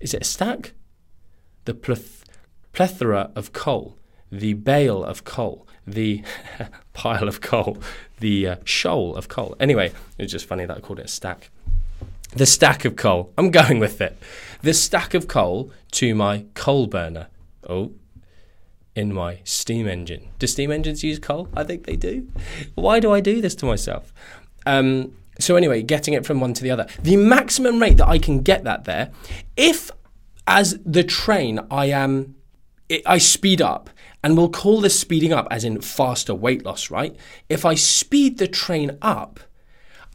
is 0.00 0.12
it 0.12 0.22
a 0.22 0.25
stack? 0.25 0.75
The 1.64 1.75
plethora 2.72 3.30
of 3.34 3.52
coal 3.52 3.96
the 4.30 4.54
bale 4.54 5.04
of 5.04 5.25
coal, 5.25 5.66
the 5.87 6.23
pile 6.92 7.28
of 7.28 7.40
coal, 7.40 7.78
the 8.21 8.49
uh, 8.49 8.56
shoal 8.64 9.16
of 9.16 9.28
coal. 9.28 9.56
Anyway, 9.61 9.92
it's 10.18 10.33
just 10.33 10.47
funny 10.47 10.64
that 10.66 10.76
I 10.76 10.80
called 10.80 10.99
it 10.99 11.06
a 11.06 11.09
stack. 11.09 11.50
The 12.35 12.47
stack 12.47 12.85
of 12.85 12.97
coal. 12.97 13.33
I'm 13.38 13.50
going 13.50 13.78
with 13.78 14.00
it. 14.00 14.18
The 14.62 14.75
stack 14.75 15.14
of 15.14 15.28
coal 15.28 15.71
to 15.92 16.14
my 16.14 16.45
coal 16.54 16.87
burner. 16.87 17.28
Oh, 17.68 17.92
in 18.95 19.12
my 19.12 19.40
steam 19.45 19.87
engine. 19.87 20.28
Do 20.38 20.47
steam 20.47 20.73
engines 20.73 21.04
use 21.04 21.18
coal? 21.18 21.49
I 21.54 21.64
think 21.64 21.85
they 21.85 21.97
do. 21.97 22.28
Why 22.75 22.99
do 22.99 23.12
I 23.12 23.21
do 23.21 23.40
this 23.40 23.54
to 23.56 23.66
myself? 23.66 24.12
Um, 24.64 25.14
so 25.38 25.54
anyway, 25.54 25.83
getting 25.83 26.14
it 26.14 26.25
from 26.25 26.40
one 26.40 26.54
to 26.54 26.62
the 26.62 26.71
other. 26.71 26.87
The 27.02 27.16
maximum 27.16 27.80
rate 27.80 27.99
that 27.99 28.09
I 28.09 28.18
can 28.18 28.40
get 28.40 28.64
that 28.64 28.85
there, 28.85 29.11
if 29.56 29.90
as 30.47 30.78
the 30.85 31.04
train 31.04 31.61
I 31.71 31.87
am, 31.87 32.37
I 33.04 33.18
speed 33.18 33.61
up 33.61 33.90
and 34.26 34.37
we'll 34.37 34.49
call 34.49 34.80
this 34.80 34.99
speeding 34.99 35.33
up 35.33 35.47
as 35.52 35.62
in 35.62 35.80
faster 35.80 36.35
weight 36.35 36.64
loss, 36.64 36.90
right? 36.90 37.14
If 37.49 37.64
I 37.64 37.76
speed 37.76 38.38
the 38.38 38.49
train 38.49 38.99
up, 39.00 39.38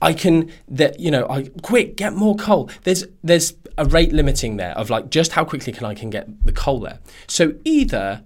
I 0.01 0.11
can 0.11 0.51
that 0.67 0.99
you 0.99 1.09
know, 1.09 1.25
I 1.29 1.49
quick 1.61 1.95
get 1.95 2.13
more 2.13 2.35
coal. 2.35 2.69
There's 2.83 3.05
there's 3.23 3.53
a 3.77 3.85
rate 3.85 4.11
limiting 4.11 4.57
there 4.57 4.77
of 4.77 4.89
like 4.89 5.11
just 5.11 5.31
how 5.31 5.45
quickly 5.45 5.71
can 5.71 5.85
I 5.85 5.93
can 5.93 6.09
get 6.09 6.27
the 6.45 6.51
coal 6.51 6.81
there. 6.81 6.99
So 7.27 7.53
either 7.63 8.25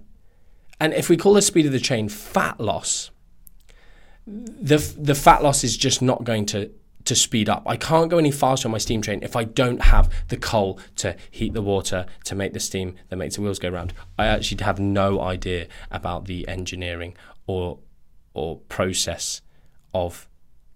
and 0.80 0.92
if 0.92 1.08
we 1.08 1.16
call 1.16 1.34
the 1.34 1.40
speed 1.40 1.66
of 1.66 1.72
the 1.72 1.78
train 1.78 2.08
fat 2.08 2.58
loss, 2.58 3.12
the 4.26 4.78
the 4.98 5.14
fat 5.14 5.44
loss 5.44 5.62
is 5.62 5.76
just 5.76 6.02
not 6.02 6.24
going 6.24 6.46
to 6.46 6.72
to 7.06 7.14
speed 7.14 7.48
up. 7.48 7.62
I 7.66 7.76
can't 7.76 8.10
go 8.10 8.18
any 8.18 8.30
faster 8.30 8.68
on 8.68 8.72
my 8.72 8.78
steam 8.78 9.00
train 9.02 9.20
if 9.22 9.34
I 9.36 9.44
don't 9.44 9.82
have 9.82 10.12
the 10.28 10.36
coal 10.36 10.78
to 10.96 11.16
heat 11.30 11.54
the 11.54 11.62
water 11.62 12.06
to 12.24 12.34
make 12.34 12.52
the 12.52 12.60
steam 12.60 12.96
that 13.08 13.16
makes 13.16 13.36
the 13.36 13.42
wheels 13.42 13.58
go 13.58 13.70
round. 13.70 13.92
I 14.18 14.26
actually 14.26 14.62
have 14.64 14.78
no 14.78 15.20
idea 15.20 15.66
about 15.90 16.26
the 16.26 16.46
engineering 16.48 17.16
or 17.46 17.78
or 18.34 18.58
process 18.68 19.40
of 19.94 20.28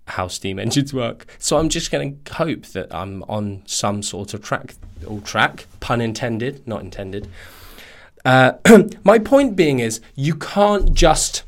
how 0.07 0.29
steam 0.29 0.59
engines 0.65 0.95
work. 0.95 1.27
So 1.39 1.59
I'm 1.59 1.69
just 1.69 1.91
going 1.91 2.21
to 2.25 2.35
hope 2.35 2.67
that 2.67 2.95
I'm 2.95 3.23
on 3.25 3.63
some 3.67 4.03
sort 4.03 4.35
of 4.35 4.43
track 4.43 4.75
or 5.07 5.21
track, 5.21 5.67
pun 5.81 6.01
intended, 6.01 6.67
not 6.67 6.81
intended. 6.81 7.29
Uh, 8.25 8.53
my 9.05 9.19
point 9.19 9.57
being 9.57 9.79
is 9.79 10.01
you 10.15 10.35
can't 10.35 10.93
just 10.95 11.43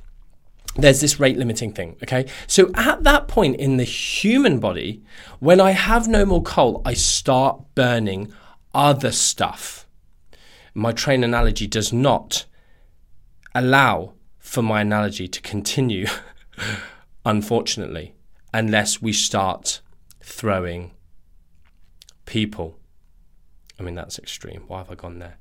there's 0.74 1.00
this 1.00 1.20
rate 1.20 1.36
limiting 1.36 1.72
thing, 1.72 1.96
okay? 2.02 2.26
So 2.46 2.70
at 2.74 3.04
that 3.04 3.28
point 3.28 3.56
in 3.56 3.76
the 3.76 3.84
human 3.84 4.58
body, 4.58 5.02
when 5.38 5.60
I 5.60 5.72
have 5.72 6.08
no 6.08 6.24
more 6.24 6.42
coal, 6.42 6.80
I 6.84 6.94
start 6.94 7.60
burning 7.74 8.32
other 8.74 9.12
stuff. 9.12 9.86
My 10.74 10.92
train 10.92 11.22
analogy 11.22 11.66
does 11.66 11.92
not 11.92 12.46
allow 13.54 14.14
for 14.38 14.62
my 14.62 14.80
analogy 14.80 15.28
to 15.28 15.40
continue, 15.42 16.06
unfortunately, 17.26 18.14
unless 18.54 19.02
we 19.02 19.12
start 19.12 19.80
throwing 20.22 20.92
people. 22.24 22.78
I 23.78 23.82
mean, 23.82 23.94
that's 23.94 24.18
extreme. 24.18 24.64
Why 24.68 24.78
have 24.78 24.90
I 24.90 24.94
gone 24.94 25.18
there? 25.18 25.36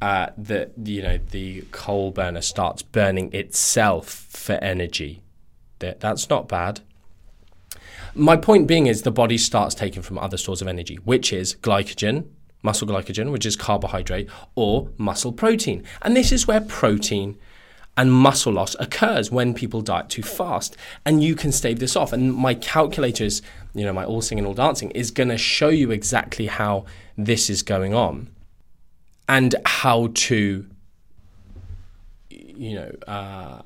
Uh, 0.00 0.28
that 0.36 0.72
you 0.82 1.02
know 1.02 1.18
the 1.18 1.62
coal 1.72 2.10
burner 2.10 2.40
starts 2.40 2.82
burning 2.82 3.32
itself 3.32 4.08
for 4.30 4.54
energy. 4.54 5.22
That 5.78 6.00
that's 6.00 6.28
not 6.28 6.48
bad. 6.48 6.80
My 8.14 8.36
point 8.36 8.68
being 8.68 8.86
is 8.86 9.02
the 9.02 9.10
body 9.10 9.38
starts 9.38 9.74
taking 9.74 10.02
from 10.02 10.18
other 10.18 10.36
stores 10.36 10.62
of 10.62 10.68
energy, 10.68 10.96
which 10.96 11.32
is 11.32 11.56
glycogen, 11.56 12.26
muscle 12.62 12.86
glycogen, 12.86 13.32
which 13.32 13.44
is 13.44 13.56
carbohydrate, 13.56 14.28
or 14.54 14.88
muscle 14.96 15.32
protein. 15.32 15.82
And 16.02 16.16
this 16.16 16.30
is 16.30 16.46
where 16.46 16.60
protein 16.60 17.36
and 17.96 18.12
muscle 18.12 18.52
loss 18.52 18.76
occurs 18.78 19.30
when 19.30 19.54
people 19.54 19.80
diet 19.80 20.08
too 20.08 20.22
fast. 20.22 20.76
And 21.04 21.24
you 21.24 21.34
can 21.34 21.50
stave 21.52 21.78
this 21.78 21.96
off. 21.96 22.12
And 22.12 22.34
my 22.34 22.54
calculators, 22.54 23.42
you 23.74 23.84
know, 23.84 23.92
my 23.92 24.04
all 24.04 24.22
singing, 24.22 24.46
all 24.46 24.54
dancing, 24.54 24.90
is 24.92 25.10
going 25.10 25.28
to 25.28 25.38
show 25.38 25.68
you 25.68 25.90
exactly 25.90 26.46
how 26.46 26.84
this 27.16 27.50
is 27.50 27.62
going 27.62 27.94
on 27.94 28.28
and 29.28 29.54
how 29.64 30.10
to, 30.14 30.66
you 32.30 32.74
know, 32.74 32.92
uh, 33.06 33.62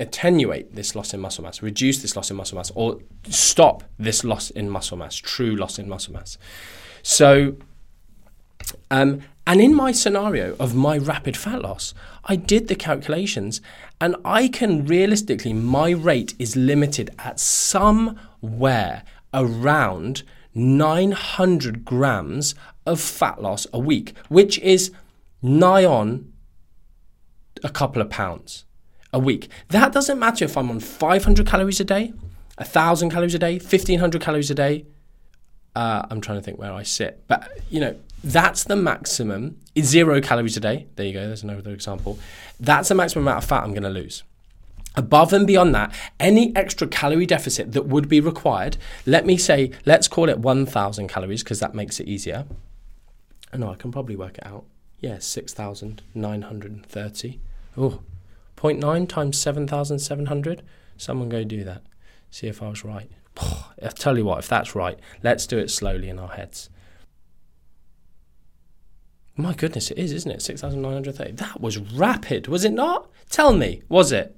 attenuate 0.00 0.74
this 0.74 0.94
loss 0.94 1.14
in 1.14 1.20
muscle 1.20 1.44
mass, 1.44 1.62
reduce 1.62 2.02
this 2.02 2.16
loss 2.16 2.30
in 2.30 2.36
muscle 2.36 2.56
mass, 2.56 2.72
or 2.74 2.98
stop 3.28 3.84
this 3.98 4.24
loss 4.24 4.50
in 4.50 4.68
muscle 4.68 4.96
mass, 4.96 5.16
true 5.16 5.54
loss 5.54 5.78
in 5.78 5.88
muscle 5.88 6.12
mass. 6.12 6.38
So, 7.02 7.56
um, 8.90 9.22
and 9.46 9.60
in 9.60 9.74
my 9.74 9.92
scenario 9.92 10.56
of 10.58 10.74
my 10.74 10.98
rapid 10.98 11.36
fat 11.36 11.62
loss, 11.62 11.94
I 12.24 12.36
did 12.36 12.68
the 12.68 12.74
calculations 12.74 13.60
and 14.00 14.16
I 14.24 14.48
can 14.48 14.86
realistically, 14.86 15.52
my 15.52 15.90
rate 15.90 16.34
is 16.38 16.56
limited 16.56 17.10
at 17.18 17.40
somewhere 17.40 19.02
around 19.34 20.22
900 20.54 21.84
grams 21.84 22.54
of 22.86 23.00
fat 23.00 23.40
loss 23.40 23.66
a 23.72 23.78
week, 23.78 24.14
which 24.28 24.58
is 24.58 24.90
nigh 25.42 25.84
on 25.84 26.32
a 27.64 27.68
couple 27.68 28.02
of 28.02 28.10
pounds 28.10 28.64
a 29.12 29.18
week. 29.18 29.48
That 29.68 29.92
doesn't 29.92 30.18
matter 30.18 30.44
if 30.44 30.56
I'm 30.56 30.70
on 30.70 30.80
500 30.80 31.46
calories 31.46 31.80
a 31.80 31.84
day, 31.84 32.12
1,000 32.56 33.10
calories 33.10 33.34
a 33.34 33.38
day, 33.38 33.58
1,500 33.58 34.20
calories 34.20 34.50
a 34.50 34.54
day. 34.54 34.86
Uh, 35.74 36.04
I'm 36.10 36.20
trying 36.20 36.38
to 36.38 36.42
think 36.42 36.58
where 36.58 36.72
I 36.72 36.82
sit, 36.82 37.22
but 37.28 37.48
you 37.70 37.80
know, 37.80 37.96
that's 38.22 38.64
the 38.64 38.76
maximum. 38.76 39.58
Zero 39.78 40.20
calories 40.20 40.56
a 40.56 40.60
day. 40.60 40.86
There 40.96 41.06
you 41.06 41.12
go. 41.12 41.26
There's 41.26 41.42
another 41.42 41.70
example. 41.70 42.18
That's 42.60 42.88
the 42.88 42.94
maximum 42.94 43.26
amount 43.26 43.42
of 43.42 43.48
fat 43.48 43.64
I'm 43.64 43.70
going 43.70 43.82
to 43.82 43.90
lose. 43.90 44.22
Above 44.94 45.32
and 45.32 45.46
beyond 45.46 45.74
that, 45.74 45.94
any 46.20 46.54
extra 46.54 46.86
calorie 46.86 47.24
deficit 47.24 47.72
that 47.72 47.86
would 47.86 48.08
be 48.08 48.20
required, 48.20 48.76
let 49.06 49.24
me 49.24 49.38
say, 49.38 49.72
let's 49.86 50.06
call 50.06 50.28
it 50.28 50.38
1,000 50.38 51.08
calories 51.08 51.42
because 51.42 51.60
that 51.60 51.74
makes 51.74 51.98
it 51.98 52.06
easier. 52.06 52.44
I 53.52 53.58
know 53.58 53.70
I 53.70 53.74
can 53.74 53.92
probably 53.92 54.16
work 54.16 54.38
it 54.38 54.46
out. 54.46 54.64
Yeah, 54.98 55.18
6,930. 55.18 57.40
Oh, 57.76 58.00
0.9 58.56 59.08
times 59.08 59.38
7,700. 59.38 60.62
Someone 60.96 61.28
go 61.28 61.44
do 61.44 61.62
that. 61.64 61.82
See 62.30 62.46
if 62.46 62.62
I 62.62 62.68
was 62.68 62.84
right. 62.84 63.10
I 63.40 63.88
tell 63.88 64.16
you 64.16 64.24
what, 64.24 64.38
if 64.38 64.48
that's 64.48 64.74
right, 64.74 64.98
let's 65.22 65.46
do 65.46 65.58
it 65.58 65.70
slowly 65.70 66.08
in 66.08 66.18
our 66.18 66.28
heads. 66.28 66.70
My 69.36 69.52
goodness, 69.54 69.90
it 69.90 69.98
is, 69.98 70.12
isn't 70.12 70.30
it? 70.30 70.42
6,930. 70.42 71.32
That 71.32 71.60
was 71.60 71.78
rapid, 71.78 72.48
was 72.48 72.64
it 72.64 72.72
not? 72.72 73.10
Tell 73.30 73.54
me, 73.54 73.82
was 73.88 74.12
it? 74.12 74.36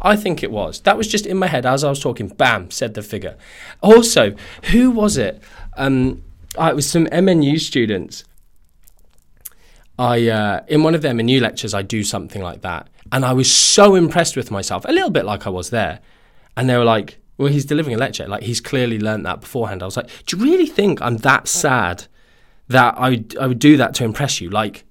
I 0.00 0.16
think 0.16 0.42
it 0.42 0.50
was. 0.50 0.80
That 0.80 0.96
was 0.96 1.08
just 1.08 1.26
in 1.26 1.36
my 1.36 1.48
head 1.48 1.66
as 1.66 1.82
I 1.82 1.90
was 1.90 2.00
talking. 2.00 2.28
Bam, 2.28 2.70
said 2.70 2.94
the 2.94 3.02
figure. 3.02 3.36
Also, 3.82 4.34
who 4.70 4.90
was 4.90 5.16
it? 5.16 5.42
Um, 5.76 6.22
uh, 6.56 6.68
it 6.70 6.76
was 6.76 6.88
some 6.88 7.06
MNU 7.06 7.60
students. 7.60 8.24
I 9.98 10.28
uh, 10.28 10.64
in 10.68 10.82
one 10.82 10.94
of 10.94 11.02
their 11.02 11.12
MNU 11.12 11.40
lectures, 11.40 11.74
I 11.74 11.82
do 11.82 12.02
something 12.02 12.42
like 12.42 12.62
that, 12.62 12.88
and 13.12 13.24
I 13.24 13.32
was 13.32 13.52
so 13.52 13.94
impressed 13.94 14.36
with 14.36 14.50
myself, 14.50 14.84
a 14.86 14.92
little 14.92 15.10
bit 15.10 15.24
like 15.24 15.46
I 15.46 15.50
was 15.50 15.70
there. 15.70 16.00
And 16.56 16.68
they 16.68 16.76
were 16.76 16.84
like, 16.84 17.18
"Well, 17.38 17.48
he's 17.48 17.64
delivering 17.64 17.96
a 17.96 17.98
lecture. 17.98 18.26
Like 18.28 18.42
he's 18.42 18.60
clearly 18.60 18.98
learned 18.98 19.24
that 19.26 19.40
beforehand." 19.40 19.82
I 19.82 19.86
was 19.86 19.96
like, 19.96 20.08
"Do 20.26 20.36
you 20.36 20.42
really 20.44 20.66
think 20.66 21.00
I'm 21.00 21.18
that 21.18 21.48
sad 21.48 22.06
that 22.68 22.94
I 22.98 23.10
would, 23.10 23.36
I 23.38 23.46
would 23.46 23.58
do 23.58 23.76
that 23.76 23.94
to 23.94 24.04
impress 24.04 24.40
you? 24.40 24.50
Like, 24.50 24.84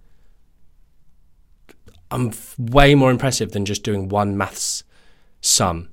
I'm 2.09 2.29
f- 2.29 2.57
way 2.57 2.95
more 2.95 3.11
impressive 3.11 3.51
than 3.51 3.65
just 3.65 3.83
doing 3.83 4.09
one 4.09 4.37
maths 4.37 4.83
sum." 5.41 5.89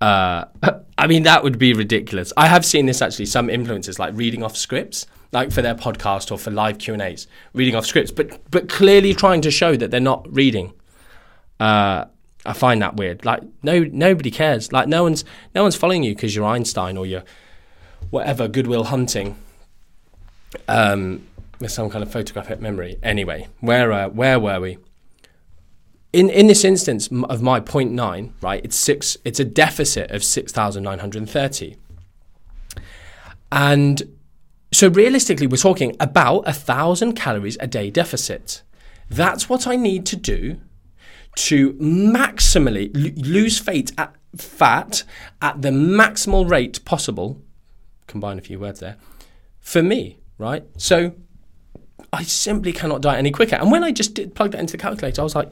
Uh, 0.00 0.44
I 0.98 1.06
mean, 1.06 1.22
that 1.22 1.42
would 1.42 1.58
be 1.58 1.72
ridiculous. 1.72 2.32
I 2.36 2.48
have 2.48 2.64
seen 2.64 2.86
this 2.86 3.00
actually. 3.00 3.26
Some 3.26 3.48
influencers 3.48 3.98
like 3.98 4.14
reading 4.14 4.42
off 4.42 4.56
scripts, 4.56 5.06
like 5.34 5.52
for 5.52 5.60
their 5.60 5.74
podcast 5.74 6.32
or 6.32 6.38
for 6.38 6.50
live 6.50 6.78
Q 6.78 6.94
and 6.94 7.02
A's, 7.02 7.26
reading 7.52 7.74
off 7.74 7.84
scripts, 7.84 8.10
but 8.10 8.40
but 8.50 8.68
clearly 8.68 9.12
trying 9.12 9.42
to 9.42 9.50
show 9.50 9.76
that 9.76 9.90
they're 9.90 10.00
not 10.00 10.26
reading. 10.34 10.72
Uh, 11.60 12.06
I 12.46 12.52
find 12.52 12.80
that 12.80 12.96
weird. 12.96 13.24
Like 13.24 13.42
no, 13.62 13.80
nobody 13.84 14.30
cares. 14.30 14.72
Like 14.72 14.88
no 14.88 15.02
one's 15.02 15.24
no 15.54 15.62
one's 15.62 15.76
following 15.76 16.02
you 16.02 16.14
because 16.14 16.34
you're 16.34 16.46
Einstein 16.46 16.96
or 16.96 17.04
you're 17.04 17.24
whatever 18.10 18.48
Goodwill 18.48 18.84
Hunting. 18.84 19.36
Um, 20.68 21.26
with 21.58 21.72
some 21.72 21.90
kind 21.90 22.02
of 22.02 22.12
photographic 22.12 22.60
memory. 22.60 22.98
Anyway, 23.02 23.48
where 23.60 23.92
uh, 23.92 24.08
where 24.08 24.38
were 24.38 24.60
we? 24.60 24.78
in 26.14 26.30
in 26.30 26.46
this 26.46 26.64
instance 26.64 27.08
of 27.28 27.42
my 27.42 27.58
0.9, 27.58 28.32
right, 28.40 28.64
it's 28.64 28.76
six. 28.76 29.16
It's 29.24 29.40
a 29.40 29.44
deficit 29.44 30.12
of 30.12 30.22
six 30.22 30.52
thousand 30.52 30.84
nine 30.84 31.00
hundred 31.00 31.28
thirty, 31.28 31.76
and 33.50 34.13
so 34.74 34.88
realistically, 34.88 35.46
we're 35.46 35.56
talking 35.56 35.96
about 36.00 36.40
a 36.48 36.52
thousand 36.52 37.14
calories 37.14 37.56
a 37.60 37.66
day 37.66 37.90
deficit. 37.90 38.62
That's 39.08 39.48
what 39.48 39.66
I 39.66 39.76
need 39.76 40.06
to 40.06 40.16
do 40.16 40.60
to 41.36 41.74
maximally 41.74 42.90
lose 43.26 43.58
fat 43.58 43.90
at, 43.98 44.14
fat 44.36 45.04
at 45.42 45.62
the 45.62 45.70
maximal 45.70 46.48
rate 46.48 46.84
possible. 46.84 47.42
Combine 48.06 48.38
a 48.38 48.42
few 48.42 48.58
words 48.58 48.80
there 48.80 48.96
for 49.60 49.82
me, 49.82 50.18
right? 50.38 50.64
So 50.76 51.14
I 52.12 52.22
simply 52.22 52.72
cannot 52.72 53.02
diet 53.02 53.18
any 53.18 53.30
quicker. 53.30 53.56
And 53.56 53.72
when 53.72 53.82
I 53.82 53.90
just 53.90 54.14
did, 54.14 54.34
plugged 54.34 54.54
that 54.54 54.60
into 54.60 54.72
the 54.72 54.78
calculator, 54.78 55.20
I 55.22 55.24
was 55.24 55.34
like 55.34 55.50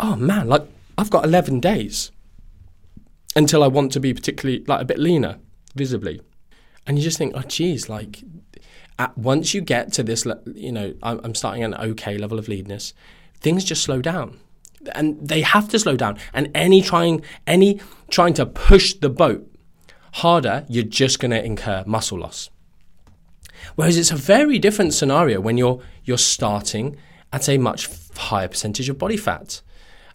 oh 0.00 0.16
man, 0.16 0.48
like 0.48 0.66
I've 0.96 1.10
got 1.10 1.24
11 1.24 1.60
days 1.60 2.10
until 3.36 3.62
I 3.62 3.68
want 3.68 3.92
to 3.92 4.00
be 4.00 4.14
particularly 4.14 4.64
like 4.66 4.80
a 4.80 4.84
bit 4.84 4.98
leaner 4.98 5.38
visibly. 5.74 6.20
And 6.86 6.98
you 6.98 7.04
just 7.04 7.18
think, 7.18 7.34
oh, 7.36 7.42
geez, 7.42 7.88
like 7.88 8.22
at, 8.98 9.16
once 9.16 9.54
you 9.54 9.60
get 9.60 9.92
to 9.94 10.02
this, 10.02 10.26
you 10.46 10.72
know, 10.72 10.94
I'm, 11.02 11.20
I'm 11.24 11.34
starting 11.34 11.64
an 11.64 11.74
okay 11.74 12.18
level 12.18 12.38
of 12.38 12.48
leadness, 12.48 12.94
things 13.40 13.64
just 13.64 13.82
slow 13.82 14.02
down. 14.02 14.38
And 14.94 15.16
they 15.20 15.42
have 15.42 15.68
to 15.70 15.78
slow 15.78 15.96
down. 15.96 16.18
And 16.32 16.50
any 16.54 16.82
trying, 16.82 17.22
any 17.46 17.80
trying 18.10 18.34
to 18.34 18.46
push 18.46 18.94
the 18.94 19.08
boat 19.08 19.50
harder, 20.14 20.64
you're 20.68 20.84
just 20.84 21.20
going 21.20 21.30
to 21.30 21.44
incur 21.44 21.84
muscle 21.86 22.18
loss. 22.18 22.50
Whereas 23.74 23.96
it's 23.96 24.10
a 24.10 24.16
very 24.16 24.58
different 24.58 24.94
scenario 24.94 25.40
when 25.40 25.56
you're 25.56 25.80
you're 26.04 26.18
starting 26.18 26.96
at 27.32 27.48
a 27.48 27.58
much 27.58 27.88
higher 28.16 28.48
percentage 28.48 28.88
of 28.88 28.98
body 28.98 29.16
fat 29.16 29.62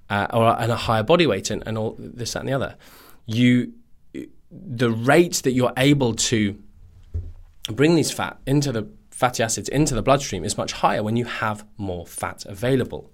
uh, 0.09 0.27
or 0.33 0.60
and 0.60 0.71
a 0.71 0.75
higher 0.75 1.03
body 1.03 1.27
weight 1.27 1.49
and, 1.49 1.63
and 1.65 1.77
all 1.77 1.95
this 1.97 2.34
that 2.34 2.39
and 2.39 2.49
the 2.49 2.53
other 2.53 2.75
you 3.25 3.73
the 4.51 4.91
rate 4.91 5.41
that 5.43 5.51
you're 5.51 5.73
able 5.77 6.13
to 6.13 6.58
bring 7.71 7.95
these 7.95 8.12
fat 8.12 8.38
into 8.45 8.71
the 8.71 8.88
fatty 9.12 9.43
acids 9.43 9.69
into 9.69 9.93
the 9.93 10.02
bloodstream 10.02 10.43
is 10.43 10.58
much 10.58 10.73
higher 10.73 11.04
when 11.04 11.15
you 11.15 11.26
have 11.26 11.65
more 11.78 12.06
fat 12.06 12.45
available. 12.45 13.12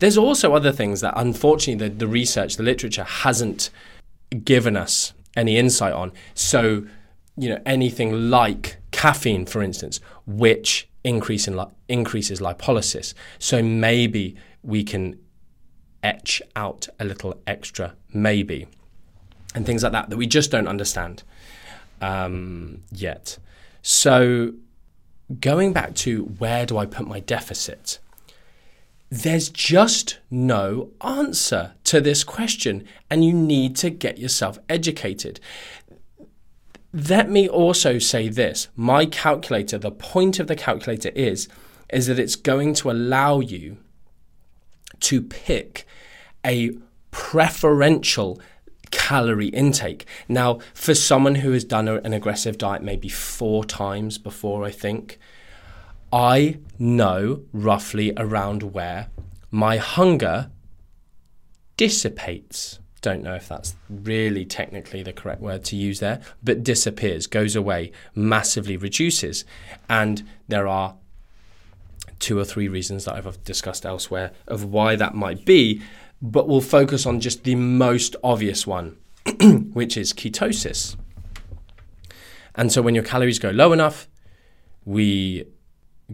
There's 0.00 0.18
also 0.18 0.54
other 0.54 0.72
things 0.72 1.00
that 1.02 1.14
unfortunately 1.16 1.88
the, 1.88 1.94
the 1.94 2.08
research 2.08 2.56
the 2.56 2.62
literature 2.62 3.04
hasn't 3.04 3.70
given 4.44 4.76
us 4.76 5.12
any 5.36 5.56
insight 5.56 5.92
on. 5.92 6.12
So 6.34 6.86
you 7.36 7.48
know 7.48 7.60
anything 7.64 8.30
like 8.30 8.78
caffeine 8.90 9.46
for 9.46 9.62
instance 9.62 10.00
which 10.26 10.88
increase 11.04 11.48
in 11.48 11.56
li- 11.56 11.66
increases 11.88 12.40
lipolysis. 12.40 13.14
So 13.38 13.62
maybe 13.62 14.36
we 14.62 14.84
can 14.84 15.18
etch 16.02 16.42
out 16.56 16.88
a 16.98 17.04
little 17.04 17.40
extra 17.46 17.94
maybe 18.12 18.66
and 19.54 19.64
things 19.64 19.82
like 19.82 19.92
that 19.92 20.10
that 20.10 20.16
we 20.16 20.26
just 20.26 20.50
don't 20.50 20.68
understand 20.68 21.22
um, 22.00 22.82
yet. 22.90 23.38
So, 23.82 24.54
going 25.40 25.72
back 25.72 25.94
to 25.96 26.24
where 26.24 26.66
do 26.66 26.76
I 26.76 26.86
put 26.86 27.06
my 27.06 27.20
deficit? 27.20 27.98
There's 29.10 29.48
just 29.48 30.18
no 30.30 30.90
answer 31.00 31.72
to 31.84 32.00
this 32.00 32.22
question, 32.22 32.84
and 33.10 33.24
you 33.24 33.32
need 33.32 33.74
to 33.76 33.90
get 33.90 34.18
yourself 34.18 34.58
educated. 34.68 35.40
Let 36.92 37.30
me 37.30 37.48
also 37.48 37.98
say 37.98 38.28
this 38.28 38.68
my 38.76 39.06
calculator, 39.06 39.78
the 39.78 39.90
point 39.90 40.38
of 40.38 40.46
the 40.46 40.56
calculator 40.56 41.10
is, 41.10 41.48
is 41.92 42.06
that 42.06 42.18
it's 42.18 42.36
going 42.36 42.74
to 42.74 42.90
allow 42.90 43.40
you 43.40 43.78
to 45.00 45.22
pick 45.22 45.86
a 46.44 46.72
preferential 47.10 48.40
calorie 48.90 49.48
intake. 49.48 50.06
Now, 50.28 50.58
for 50.74 50.94
someone 50.94 51.36
who 51.36 51.52
has 51.52 51.64
done 51.64 51.88
an 51.88 52.12
aggressive 52.12 52.58
diet 52.58 52.82
maybe 52.82 53.08
four 53.08 53.64
times 53.64 54.18
before, 54.18 54.64
I 54.64 54.70
think, 54.70 55.18
I 56.12 56.58
know 56.78 57.42
roughly 57.52 58.12
around 58.16 58.74
where 58.74 59.08
my 59.50 59.76
hunger 59.76 60.50
dissipates. 61.76 62.78
Don't 63.00 63.22
know 63.22 63.34
if 63.34 63.48
that's 63.48 63.76
really 63.88 64.44
technically 64.44 65.02
the 65.02 65.12
correct 65.12 65.40
word 65.40 65.64
to 65.64 65.76
use 65.76 66.00
there, 66.00 66.20
but 66.42 66.62
disappears, 66.62 67.26
goes 67.26 67.56
away, 67.56 67.92
massively 68.14 68.76
reduces. 68.76 69.44
And 69.88 70.28
there 70.48 70.68
are 70.68 70.96
two 72.18 72.38
or 72.38 72.44
three 72.44 72.68
reasons 72.68 73.06
that 73.06 73.14
I've 73.14 73.42
discussed 73.44 73.86
elsewhere 73.86 74.32
of 74.46 74.64
why 74.64 74.96
that 74.96 75.14
might 75.14 75.46
be 75.46 75.80
but 76.22 76.48
we'll 76.48 76.60
focus 76.60 77.06
on 77.06 77.20
just 77.20 77.44
the 77.44 77.54
most 77.54 78.16
obvious 78.22 78.66
one, 78.66 78.98
which 79.72 79.96
is 79.96 80.12
ketosis. 80.12 80.96
And 82.54 82.72
so 82.72 82.82
when 82.82 82.94
your 82.94 83.04
calories 83.04 83.38
go 83.38 83.50
low 83.50 83.72
enough, 83.72 84.08
we 84.84 85.44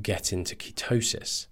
get 0.01 0.33
into 0.33 0.55
ketosis. 0.55 1.47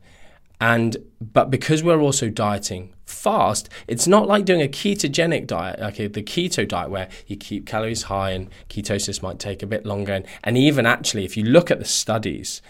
And 0.61 0.97
but 1.21 1.51
because 1.51 1.83
we're 1.83 2.01
also 2.01 2.29
dieting 2.29 2.95
fast, 3.05 3.69
it's 3.89 4.07
not 4.07 4.29
like 4.29 4.45
doing 4.45 4.63
a 4.63 4.69
ketogenic 4.69 5.47
diet, 5.47 5.81
like 5.81 5.97
the 5.97 6.23
keto 6.23 6.67
diet 6.67 6.91
where 6.91 7.09
you 7.27 7.37
keep 7.37 7.67
calories 7.67 8.05
high 8.05 8.31
and 8.31 8.51
ketosis 8.69 9.21
might 9.21 9.39
take 9.39 9.63
a 9.63 9.67
bit 9.67 9.85
longer. 9.85 10.13
And, 10.13 10.27
and 10.45 10.57
even 10.57 10.87
actually, 10.87 11.25
if 11.25 11.37
you 11.37 11.45
look 11.45 11.71
at 11.71 11.81
the 11.81 11.85
studies, 11.85 12.63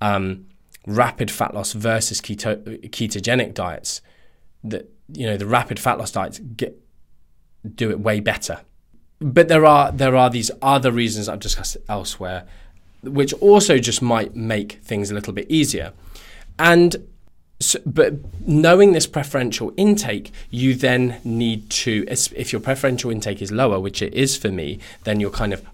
um, 0.00 0.46
rapid 0.86 1.30
fat 1.30 1.52
loss 1.52 1.72
versus 1.72 2.20
keto, 2.20 2.88
ketogenic 2.90 3.54
diets, 3.54 4.02
that 4.64 4.88
you 5.12 5.26
know 5.26 5.36
the 5.36 5.46
rapid 5.46 5.78
fat 5.78 5.98
loss 5.98 6.12
diets 6.12 6.38
get 6.38 6.78
do 7.74 7.90
it 7.90 8.00
way 8.00 8.20
better. 8.20 8.60
But 9.20 9.48
there 9.48 9.64
are 9.64 9.92
there 9.92 10.16
are 10.16 10.30
these 10.30 10.50
other 10.60 10.90
reasons 10.90 11.28
I've 11.28 11.40
discussed 11.40 11.76
elsewhere, 11.88 12.44
which 13.02 13.32
also 13.34 13.78
just 13.78 14.02
might 14.02 14.34
make 14.34 14.74
things 14.82 15.10
a 15.10 15.14
little 15.14 15.32
bit 15.32 15.50
easier. 15.50 15.92
And 16.58 17.08
so, 17.60 17.78
but 17.86 18.14
knowing 18.46 18.92
this 18.92 19.06
preferential 19.06 19.72
intake, 19.76 20.32
you 20.50 20.74
then 20.74 21.20
need 21.22 21.70
to, 21.70 22.04
if 22.08 22.52
your 22.52 22.60
preferential 22.60 23.10
intake 23.10 23.40
is 23.40 23.52
lower, 23.52 23.78
which 23.78 24.02
it 24.02 24.12
is 24.14 24.36
for 24.36 24.48
me, 24.48 24.80
then 25.04 25.20
you're 25.20 25.30
kind 25.30 25.52
of 25.52 25.64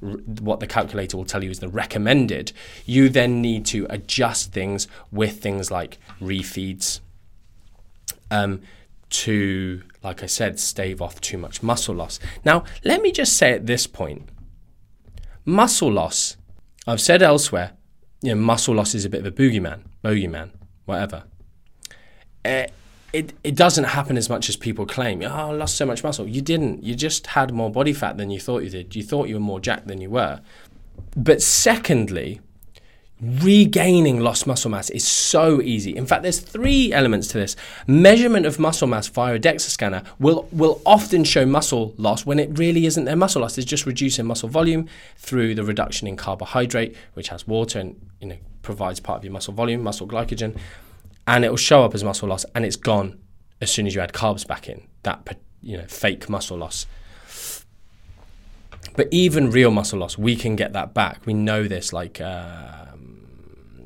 what 0.43 0.61
the 0.61 0.67
calculator 0.67 1.17
will 1.17 1.25
tell 1.25 1.43
you 1.43 1.51
is 1.51 1.61
the 1.61 1.69
recommended. 1.69 2.53
You 2.85 3.09
then 3.09 3.41
need 3.41 3.65
to 3.67 3.87
adjust 3.89 4.53
things 4.53 4.87
with 5.11 5.41
things 5.43 5.71
like 5.71 5.97
refeeds. 6.21 7.01
Um, 8.31 8.61
to, 9.11 9.83
like 10.03 10.23
I 10.23 10.27
said, 10.27 10.59
stave 10.59 11.01
off 11.01 11.21
too 11.21 11.39
much 11.39 11.63
muscle 11.63 11.95
loss. 11.95 12.21
Now, 12.45 12.65
let 12.85 13.03
me 13.03 13.13
just 13.13 13.37
say 13.37 13.53
at 13.53 13.67
this 13.67 13.87
point 13.87 14.29
muscle 15.45 15.91
loss, 15.91 16.37
I've 16.87 17.01
said 17.01 17.23
elsewhere, 17.23 17.73
you 18.21 18.35
know, 18.35 18.41
muscle 18.41 18.75
loss 18.75 18.95
is 18.95 19.05
a 19.05 19.09
bit 19.09 19.25
of 19.25 19.27
a 19.27 19.33
boogeyman, 19.33 19.81
bogeyman, 20.05 20.51
whatever. 20.85 21.25
Uh, 22.45 22.65
it, 23.13 23.33
it 23.43 23.57
doesn't 23.57 23.85
happen 23.85 24.19
as 24.19 24.29
much 24.29 24.49
as 24.49 24.57
people 24.57 24.85
claim. 24.85 25.23
Oh, 25.23 25.27
I 25.27 25.51
lost 25.53 25.77
so 25.77 25.87
much 25.87 26.05
muscle. 26.05 26.29
You 26.29 26.43
didn't. 26.43 26.85
You 26.85 26.95
just 26.95 27.29
had 27.29 27.53
more 27.53 27.71
body 27.71 27.95
fat 27.95 28.19
than 28.19 28.31
you 28.31 28.39
thought 28.39 28.63
you 28.63 28.71
did. 28.71 28.95
You 28.95 29.03
thought 29.03 29.29
you 29.29 29.37
were 29.37 29.41
more 29.41 29.61
jacked 29.61 29.87
than 29.89 30.01
you 30.01 30.11
were. 30.11 30.41
But 31.17 31.41
secondly, 31.41 32.41
regaining 33.21 34.21
lost 34.21 34.47
muscle 34.47 34.71
mass 34.71 34.91
is 34.91 35.07
so 35.07 35.61
easy. 35.61 35.97
In 35.97 36.07
fact, 36.07 36.23
there's 36.23 36.39
three 36.39 36.93
elements 36.93 37.29
to 37.29 37.39
this. 37.39 37.57
Measurement 37.87 38.47
of 38.47 38.59
muscle 38.59 38.87
mass 38.87 39.09
via 39.09 39.35
a 39.35 39.39
DEXA 39.39 39.69
scanner 39.71 40.03
will, 40.19 40.49
will 40.53 40.81
often 40.87 41.25
show 41.25 41.45
muscle 41.45 41.95
loss 41.97 42.25
when 42.25 42.39
it 42.39 42.59
really 42.59 42.87
isn't 42.87 43.05
there 43.05 43.17
muscle 43.17 43.43
loss. 43.43 43.59
It's 43.59 43.67
just 43.67 43.87
reducing 43.87 44.27
muscle 44.27 44.49
volume 44.49 44.89
through 45.17 45.55
the 45.55 45.65
reduction 45.65 46.07
in 46.07 46.17
carbohydrate, 46.17 46.97
which 47.15 47.29
has 47.29 47.47
water 47.47 47.81
and 47.81 48.01
you 48.21 48.29
know 48.29 48.37
provides 48.63 49.01
part 49.01 49.19
of 49.19 49.25
your 49.25 49.33
muscle 49.33 49.55
volume, 49.55 49.83
muscle 49.83 50.07
glycogen, 50.07 50.59
and 51.27 51.45
it 51.45 51.51
will 51.51 51.57
show 51.57 51.85
up 51.85 51.95
as 51.95 52.05
muscle 52.05 52.29
loss 52.29 52.45
and 52.55 52.65
it's 52.65 52.77
gone 52.77 53.19
as 53.61 53.71
soon 53.71 53.87
as 53.87 53.95
you 53.95 54.01
add 54.01 54.13
carbs 54.13 54.47
back 54.47 54.69
in. 54.69 54.87
That 55.03 55.39
you 55.61 55.77
know 55.77 55.87
fake 55.87 56.29
muscle 56.29 56.57
loss. 56.57 56.87
But 58.95 59.09
even 59.13 59.51
real 59.51 59.71
muscle 59.71 60.01
loss, 60.01 60.19
we 60.19 60.35
can 60.35 60.57
get 60.57 60.73
that 60.73 60.93
back. 60.93 61.25
We 61.25 61.33
know 61.33 61.69
this, 61.69 61.93
like 61.93 62.21
uh, 62.21 62.87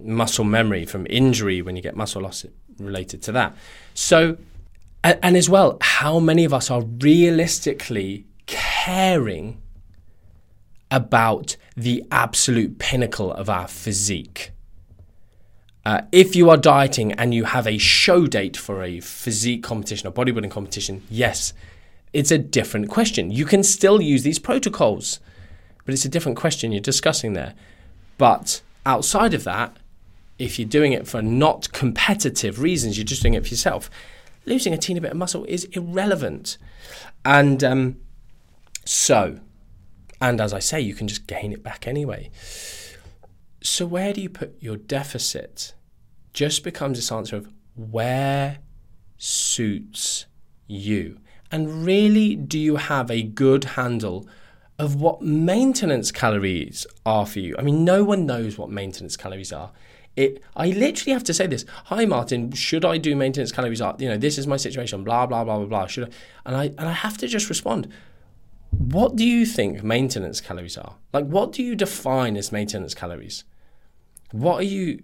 muscle 0.05 0.45
memory 0.45 0.85
from 0.85 1.07
injury 1.09 1.63
when 1.63 1.77
you 1.77 1.83
get 1.83 1.97
muscle 1.97 2.23
loss 2.23 2.45
related 2.79 3.23
to 3.23 3.33
that. 3.33 3.57
So, 3.95 4.37
and, 5.05 5.19
and 5.23 5.37
as 5.37 5.49
well, 5.49 5.79
how 5.81 6.19
many 6.19 6.45
of 6.45 6.53
us 6.53 6.71
are 6.71 6.83
realistically 6.83 8.27
caring 8.47 9.61
about 10.91 11.57
the 11.77 12.05
absolute 12.11 12.79
pinnacle 12.79 13.33
of 13.33 13.49
our 13.49 13.67
physique? 13.69 14.51
Uh, 15.85 16.03
if 16.13 16.37
you 16.37 16.49
are 16.49 16.57
dieting 16.57 17.13
and 17.13 17.35
you 17.35 17.45
have 17.45 17.67
a 17.67 17.77
show 17.79 18.27
date 18.27 18.57
for 18.57 18.85
a 18.85 19.01
physique 19.01 19.65
competition 19.65 20.07
or 20.07 20.13
bodybuilding 20.13 20.51
competition, 20.51 21.03
yes, 21.11 21.53
it's 22.13 22.31
a 22.31 22.39
different 22.39 22.89
question. 22.89 23.31
You 23.31 23.45
can 23.45 23.65
still 23.65 24.01
use 24.01 24.23
these 24.23 24.39
protocols, 24.39 25.19
but 25.85 25.93
it's 25.93 26.05
a 26.05 26.09
different 26.09 26.39
question 26.39 26.71
you're 26.71 26.81
discussing 26.81 27.33
there. 27.33 27.55
But 28.17 28.63
outside 28.87 29.35
of 29.35 29.43
that, 29.45 29.77
if 30.39 30.59
you're 30.59 30.69
doing 30.69 30.93
it 30.93 31.07
for 31.07 31.23
not 31.23 31.73
competitive 31.73 32.61
reasons, 32.61 32.97
you're 32.97 33.05
just 33.05 33.23
doing 33.23 33.35
it 33.35 33.45
for 33.45 33.51
yourself, 33.51 33.91
losing 34.45 34.73
a 34.73 34.79
teeny 34.79 35.01
bit 35.01 35.13
of 35.13 35.17
muscle 35.17 35.45
is 35.45 35.65
irrelevant. 35.67 36.59
And 37.25 37.63
um, 37.63 37.97
so, 38.85 39.41
and 40.21 40.41
as 40.41 40.53
I 40.53 40.59
say, 40.59 40.81
you 40.81 40.95
can 40.95 41.09
just 41.09 41.27
gain 41.27 41.53
it 41.53 41.63
back 41.63 41.87
anyway. 41.87 42.31
So, 43.63 43.87
where 43.87 44.13
do 44.13 44.21
you 44.21 44.29
put 44.29 44.61
your 44.61 44.77
deficit? 44.77 45.75
Just 46.33 46.65
becomes 46.65 46.99
this 46.99 47.13
answer 47.13 47.37
of 47.37 47.49
where 47.77 48.59
suits 49.19 50.27
you. 50.67 51.19
And 51.51 51.85
really, 51.85 52.35
do 52.35 52.59
you 52.59 52.77
have 52.77 53.11
a 53.11 53.23
good 53.23 53.65
handle 53.65 54.27
of 54.79 54.97
what 54.97 55.23
maintenance 55.23 56.11
calories 56.11 56.87
are 57.05 57.27
for 57.27 57.39
you? 57.39 57.55
I 57.59 57.63
mean, 57.63 57.85
no 57.85 58.03
one 58.03 58.27
knows 58.27 58.59
what 58.59 58.71
maintenance 58.71 59.17
calories 59.17 59.53
are 59.53 59.71
it 60.17 60.43
I 60.57 60.69
literally 60.71 61.13
have 61.13 61.25
to 61.25 61.35
say 61.35 61.47
this. 61.47 61.65
Hi 61.87 62.05
Martin, 62.05 62.53
should 62.53 62.85
I 62.85 62.99
do 62.99 63.17
maintenance 63.17 63.53
calories 63.53 63.81
up? 63.81 64.01
You 64.01 64.09
know, 64.09 64.17
this 64.17 64.39
is 64.39 64.47
my 64.47 64.57
situation, 64.57 65.05
blah 65.05 65.27
blah 65.27 65.45
blah 65.45 65.59
blah 65.59 65.67
blah. 65.67 65.87
Should 65.87 66.05
I 66.05 66.11
and 66.47 66.57
I 66.57 66.65
and 66.65 66.89
I 66.89 66.93
have 66.93 67.17
to 67.19 67.27
just 67.27 67.49
respond. 67.49 67.89
What 68.71 69.17
do 69.17 69.25
you 69.25 69.45
think 69.45 69.83
maintenance 69.83 70.41
calories 70.41 70.77
are? 70.79 70.97
Like 71.13 71.27
what 71.27 71.53
do 71.53 71.63
you 71.63 71.75
define 71.75 72.37
as 72.37 72.53
maintenance 72.53 72.95
calories? 72.95 73.45
What 74.33 74.61
are 74.61 74.65
you 74.65 75.03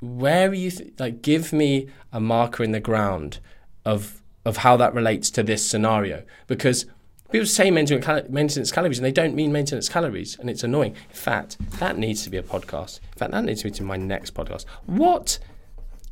where 0.00 0.50
are 0.50 0.54
you 0.54 0.70
th- 0.70 0.92
like 0.98 1.22
give 1.22 1.52
me 1.52 1.88
a 2.12 2.20
marker 2.20 2.62
in 2.62 2.72
the 2.72 2.80
ground 2.80 3.40
of 3.84 4.22
of 4.44 4.58
how 4.58 4.76
that 4.76 4.94
relates 4.94 5.30
to 5.30 5.42
this 5.42 5.68
scenario 5.68 6.22
because 6.46 6.86
People 7.30 7.46
say 7.46 7.70
maintenance, 7.70 8.70
calories 8.70 8.98
and 8.98 9.04
they 9.04 9.12
don't 9.12 9.34
mean 9.34 9.52
maintenance 9.52 9.88
calories, 9.88 10.38
and 10.38 10.48
it's 10.48 10.62
annoying. 10.62 10.94
In 11.10 11.16
fact, 11.16 11.56
that 11.80 11.98
needs 11.98 12.22
to 12.24 12.30
be 12.30 12.36
a 12.36 12.42
podcast. 12.42 13.00
In 13.12 13.18
fact, 13.18 13.32
that 13.32 13.44
needs 13.44 13.62
to 13.62 13.68
be 13.68 13.72
to 13.72 13.82
my 13.82 13.96
next 13.96 14.32
podcast. 14.32 14.64
What 14.86 15.38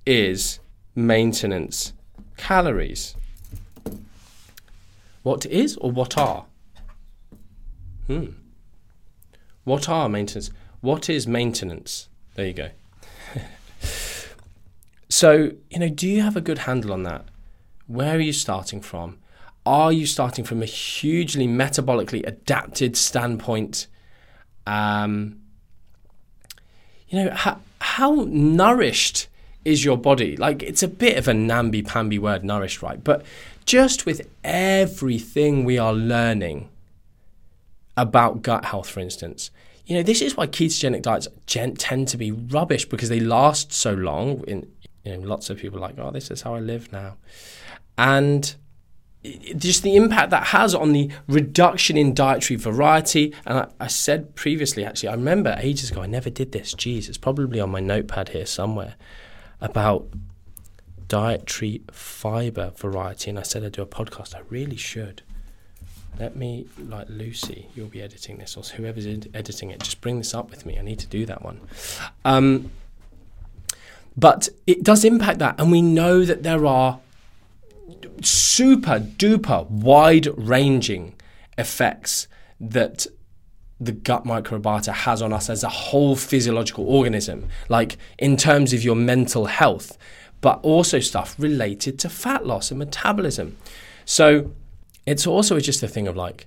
is 0.05 0.59
maintenance 0.95 1.93
calories? 2.37 3.15
What 5.23 5.47
is 5.47 5.77
or 5.77 5.91
what 5.91 6.19
are? 6.19 6.47
Hmm. 8.09 8.27
What 9.63 9.89
are 9.89 10.09
maintenance? 10.09 10.51
What 10.81 11.09
is 11.09 11.27
maintenance? 11.27 12.09
There 12.35 12.47
you 12.47 12.53
go. 12.53 12.69
so, 15.09 15.53
you 15.71 15.79
know, 15.79 15.89
do 15.89 16.09
you 16.09 16.21
have 16.23 16.37
a 16.37 16.43
good 16.43 16.59
handle 16.59 16.93
on 16.93 17.05
that? 17.05 17.25
Where 17.87 18.17
are 18.17 18.21
you 18.21 18.33
starting 18.33 18.81
from? 18.81 19.19
Are 19.67 19.93
you 19.93 20.07
starting 20.07 20.45
from 20.45 20.63
a 20.63 20.67
hugely 20.67 21.47
metabolically 21.47 22.27
adapted 22.27 22.97
standpoint? 22.97 23.87
Um, 24.67 25.41
you 27.09 27.25
know, 27.25 27.31
how, 27.31 27.61
how 27.81 28.27
nourished 28.29 29.29
is 29.65 29.85
your 29.85 29.97
body? 29.97 30.37
Like, 30.37 30.63
it's 30.63 30.83
a 30.83 30.89
bit 30.89 31.17
of 31.17 31.29
a 31.29 31.35
namby 31.35 31.83
pamby 31.83 32.19
word, 32.19 32.45
nourished, 32.45 32.83
right? 32.83 33.03
But 33.03 33.25
just 33.65 34.05
with 34.05 34.29
everything 34.43 35.65
we 35.65 35.79
are 35.79 35.95
learning 35.95 36.69
about 37.97 38.43
gut 38.43 38.67
health, 38.67 38.89
for 38.89 39.01
instance, 39.01 39.51
you 39.87 39.97
know, 39.97 40.03
this 40.03 40.23
is 40.23 40.37
why 40.37 40.47
ketogenic 40.47 41.03
diets 41.03 41.29
tend 41.47 42.09
to 42.09 42.17
be 42.17 42.31
rubbish 42.31 42.87
because 42.87 43.09
they 43.09 43.21
last 43.21 43.73
so 43.73 43.93
long. 43.93 44.43
In 44.47 44.71
you 45.05 45.17
know, 45.17 45.27
lots 45.27 45.51
of 45.51 45.59
people 45.59 45.79
are 45.79 45.83
like, 45.83 45.99
oh, 45.99 46.11
this 46.11 46.31
is 46.31 46.43
how 46.43 46.55
I 46.55 46.61
live 46.61 46.91
now, 46.91 47.17
and 47.99 48.55
just 49.57 49.83
the 49.83 49.97
impact 49.97 50.31
that 50.31 50.49
has 50.49 50.75
on 50.75 50.93
the 50.93 51.11
reduction 51.27 51.97
in 51.97 52.15
dietary 52.15 52.59
variety. 52.59 53.35
And 53.47 53.59
I, 53.59 53.69
I, 53.81 53.87
said 53.87 54.35
previously, 54.35 54.85
actually, 54.85 55.09
I 55.09 55.15
remember 55.15 55.57
ages 55.59 55.91
ago, 55.91 56.03
I 56.03 56.07
never 56.07 56.29
did 56.29 56.53
this. 56.53 56.75
Jeez, 56.75 57.09
it's 57.09 57.19
probably 57.19 57.59
on 57.59 57.71
my 57.71 57.81
notepad 57.81 58.31
here 58.31 58.45
somewhere 58.45 58.97
about 59.61 60.07
dietary 61.09 61.83
fiber 61.91 62.73
variety. 62.77 63.31
And 63.31 63.39
I 63.39 63.43
said 63.43 63.65
I'd 63.65 63.73
do 63.73 63.83
a 63.83 63.87
podcast. 63.87 64.35
I 64.35 64.41
really 64.51 64.77
should. 64.77 65.23
Let 66.19 66.37
me, 66.37 66.67
like 66.79 67.09
Lucy, 67.09 67.69
you'll 67.75 67.89
be 67.89 68.03
editing 68.03 68.37
this, 68.37 68.57
or 68.57 68.63
whoever's 68.63 69.07
ed- 69.07 69.31
editing 69.35 69.71
it, 69.71 69.81
just 69.81 70.01
bring 70.01 70.19
this 70.19 70.33
up 70.33 70.51
with 70.51 70.65
me. 70.65 70.79
I 70.79 70.83
need 70.83 71.01
to 71.01 71.09
do 71.09 71.27
that 71.27 71.43
one. 71.43 71.61
Um, 72.25 72.71
but 74.17 74.49
it 74.67 74.85
does 74.85 75.05
impact 75.05 75.41
that. 75.41 75.59
And 75.59 75.73
we 75.73 75.83
know 75.83 76.25
that 76.25 76.45
there 76.45 76.67
are 76.67 77.01
super 78.23 79.01
duper 79.01 79.69
wide 79.69 80.29
ranging 80.37 81.15
effects 81.59 82.29
that 82.61 83.07
the 83.81 83.93
gut 83.93 84.25
microbiota 84.25 84.93
has 84.93 85.21
on 85.21 85.33
us 85.33 85.51
as 85.51 85.63
a 85.63 85.69
whole 85.69 86.17
physiological 86.17 86.87
organism, 86.89 87.49
like 87.69 87.97
in 88.19 88.37
terms 88.37 88.73
of 88.73 88.83
your 88.83 88.95
mental 88.95 89.47
health, 89.47 89.99
but 90.41 90.61
also 90.63 91.01
stuff 91.01 91.35
related 91.39 91.99
to 91.99 92.09
fat 92.09 92.47
loss 92.47 92.71
and 92.71 92.79
metabolism. 92.79 93.57
So 94.05 94.53
it's 95.07 95.27
also 95.27 95.59
just 95.61 95.83
a 95.83 95.89
thing 95.89 96.07
of 96.07 96.17
like, 96.17 96.47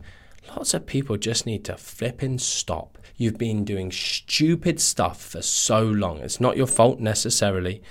lots 0.50 0.74
of 0.74 0.86
people 0.86 1.18
just 1.18 1.46
need 1.46 1.66
to 1.66 1.78
flip 1.78 2.22
and 2.22 2.42
stop. 2.42 2.98
You've 3.18 3.38
been 3.38 3.66
doing 3.66 3.92
stupid 3.92 4.80
stuff 4.80 5.22
for 5.22 5.42
so 5.42 5.82
long. 5.82 6.20
It's 6.20 6.40
not 6.40 6.58
your 6.58 6.68
fault 6.68 7.00
necessarily 7.00 7.82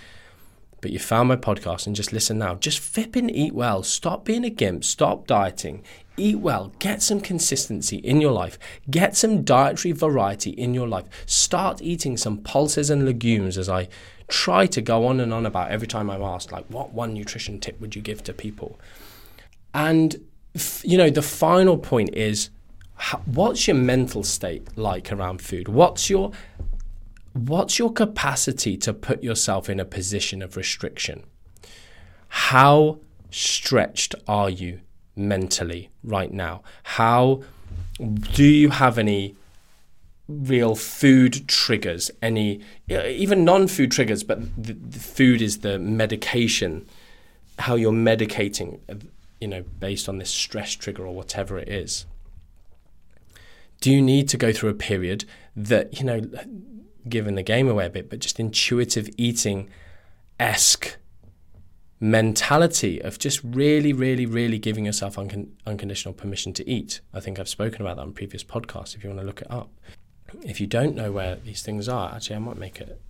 but 0.81 0.91
you 0.91 0.99
found 0.99 1.29
my 1.29 1.37
podcast 1.37 1.87
and 1.87 1.97
just 1.97 2.13
listen 2.13 2.39
now. 2.39 2.55
Just 2.57 2.79
flip 2.79 3.17
and 3.17 3.31
eat 3.31 3.55
well. 3.55 3.83
Stop 3.83 4.25
being 4.25 4.45
a 4.45 4.51
gimp. 4.51 4.85
Stop 4.85 5.27
dieting. 5.27 5.83
Eat 6.17 6.39
well. 6.39 6.73
Get 6.79 7.03
some 7.03 7.21
consistency 7.21 7.97
in 7.97 8.21
your 8.21 8.33
life. 8.33 8.59
Get 8.91 9.17
some 9.17 9.43
dietary 9.43 9.93
variety 9.93 10.51
in 10.51 10.75
your 10.75 10.87
life. 10.87 11.07
Start 11.27 11.83
eating 11.83 12.17
some 12.17 12.39
pulses 12.39 12.91
and 12.91 13.05
legumes 13.05 13.59
as 13.59 13.69
I 13.69 13.89
try 14.29 14.67
to 14.67 14.81
go 14.81 15.07
on 15.07 15.21
and 15.21 15.33
on 15.33 15.47
about 15.47 15.71
every 15.71 15.87
time 15.87 16.11
I'm 16.11 16.23
asked, 16.23 16.53
like, 16.53 16.67
what 16.67 16.93
one 16.93 17.15
nutrition 17.15 17.61
tip 17.61 17.81
would 17.81 17.97
you 17.97 18.03
give 18.03 18.23
to 18.25 18.33
people? 18.33 18.79
And, 19.73 20.17
you 20.83 20.99
know, 20.99 21.11
the 21.11 21.23
final 21.23 21.79
point 21.79 22.15
is 22.15 22.51
what's 23.27 23.67
your 23.67 23.77
mental 23.77 24.23
state 24.23 24.77
like 24.77 25.13
around 25.13 25.43
food? 25.43 25.69
What's 25.69 26.09
your 26.09 26.33
what's 27.37 27.79
your 27.79 27.93
capacity 27.93 28.77
to 28.79 28.93
put 28.93 29.23
yourself 29.23 29.69
in 29.69 29.79
a 29.79 29.85
position 29.85 30.43
of 30.43 30.57
restriction? 30.57 31.25
How 32.29 32.99
stretched 33.31 34.15
are 34.27 34.51
you 34.51 34.81
mentally 35.15 35.91
right 36.03 36.33
now? 36.33 36.63
How 36.83 37.43
do 37.99 38.45
you 38.45 38.71
have 38.71 38.99
any 38.99 39.35
real 40.29 40.75
food 40.75 41.47
triggers? 41.47 42.11
Any 42.23 42.61
even 42.89 43.45
non-food 43.45 43.91
triggers, 43.91 44.25
but 44.25 44.41
the, 44.57 44.73
the 44.73 44.99
food 44.99 45.43
is 45.43 45.59
the 45.59 45.79
medication. 45.79 46.87
How 47.59 47.75
you're 47.75 47.93
medicating, 47.93 48.81
you 49.41 49.49
know, 49.49 49.63
based 49.79 50.09
on 50.09 50.19
this 50.19 50.31
stress 50.31 50.73
trigger 50.73 51.07
or 51.07 51.15
whatever 51.15 51.59
it 51.59 51.69
is. 51.69 52.07
Do 53.81 53.93
you 53.93 54.01
need 54.01 54.29
to 54.31 54.39
go 54.39 54.53
through 54.53 54.71
a 54.71 54.75
period 54.75 55.27
that 55.55 55.99
you 55.99 56.05
know 56.05 56.23
giving 57.09 57.35
the 57.35 57.43
game 57.43 57.69
away 57.69 57.87
a 57.87 57.91
bit, 57.91 58.11
but 58.11 58.21
just 58.21 58.41
intuitive 58.41 59.09
eating 59.17 59.69
esque 60.39 60.97
mentality 61.99 63.01
of 63.01 63.19
just 63.19 63.41
really, 63.43 63.93
really, 63.93 64.27
really 64.27 64.59
giving 64.59 64.85
yourself 64.85 65.17
uncon- 65.17 65.49
unconditional 65.67 66.13
permission 66.13 66.53
to 66.53 66.69
eat. 66.69 67.01
I 67.15 67.21
think 67.21 67.39
I've 67.39 67.49
spoken 67.49 67.81
about 67.81 67.97
that 67.97 68.03
on 68.03 68.13
previous 68.13 68.45
podcasts 68.45 68.95
if 68.95 69.03
you 69.03 69.11
want 69.11 69.21
to 69.21 69.27
look 69.27 69.41
it 69.41 69.51
up. 69.51 69.71
If 70.43 70.61
you 70.61 70.67
don't 70.67 70.95
know 70.95 71.13
where 71.13 71.37
these 71.37 71.63
things 71.63 71.89
are, 71.89 72.13
actually, 72.15 72.37
I 72.37 72.41
might 72.41 72.59
make 72.59 72.81
it 72.81 73.01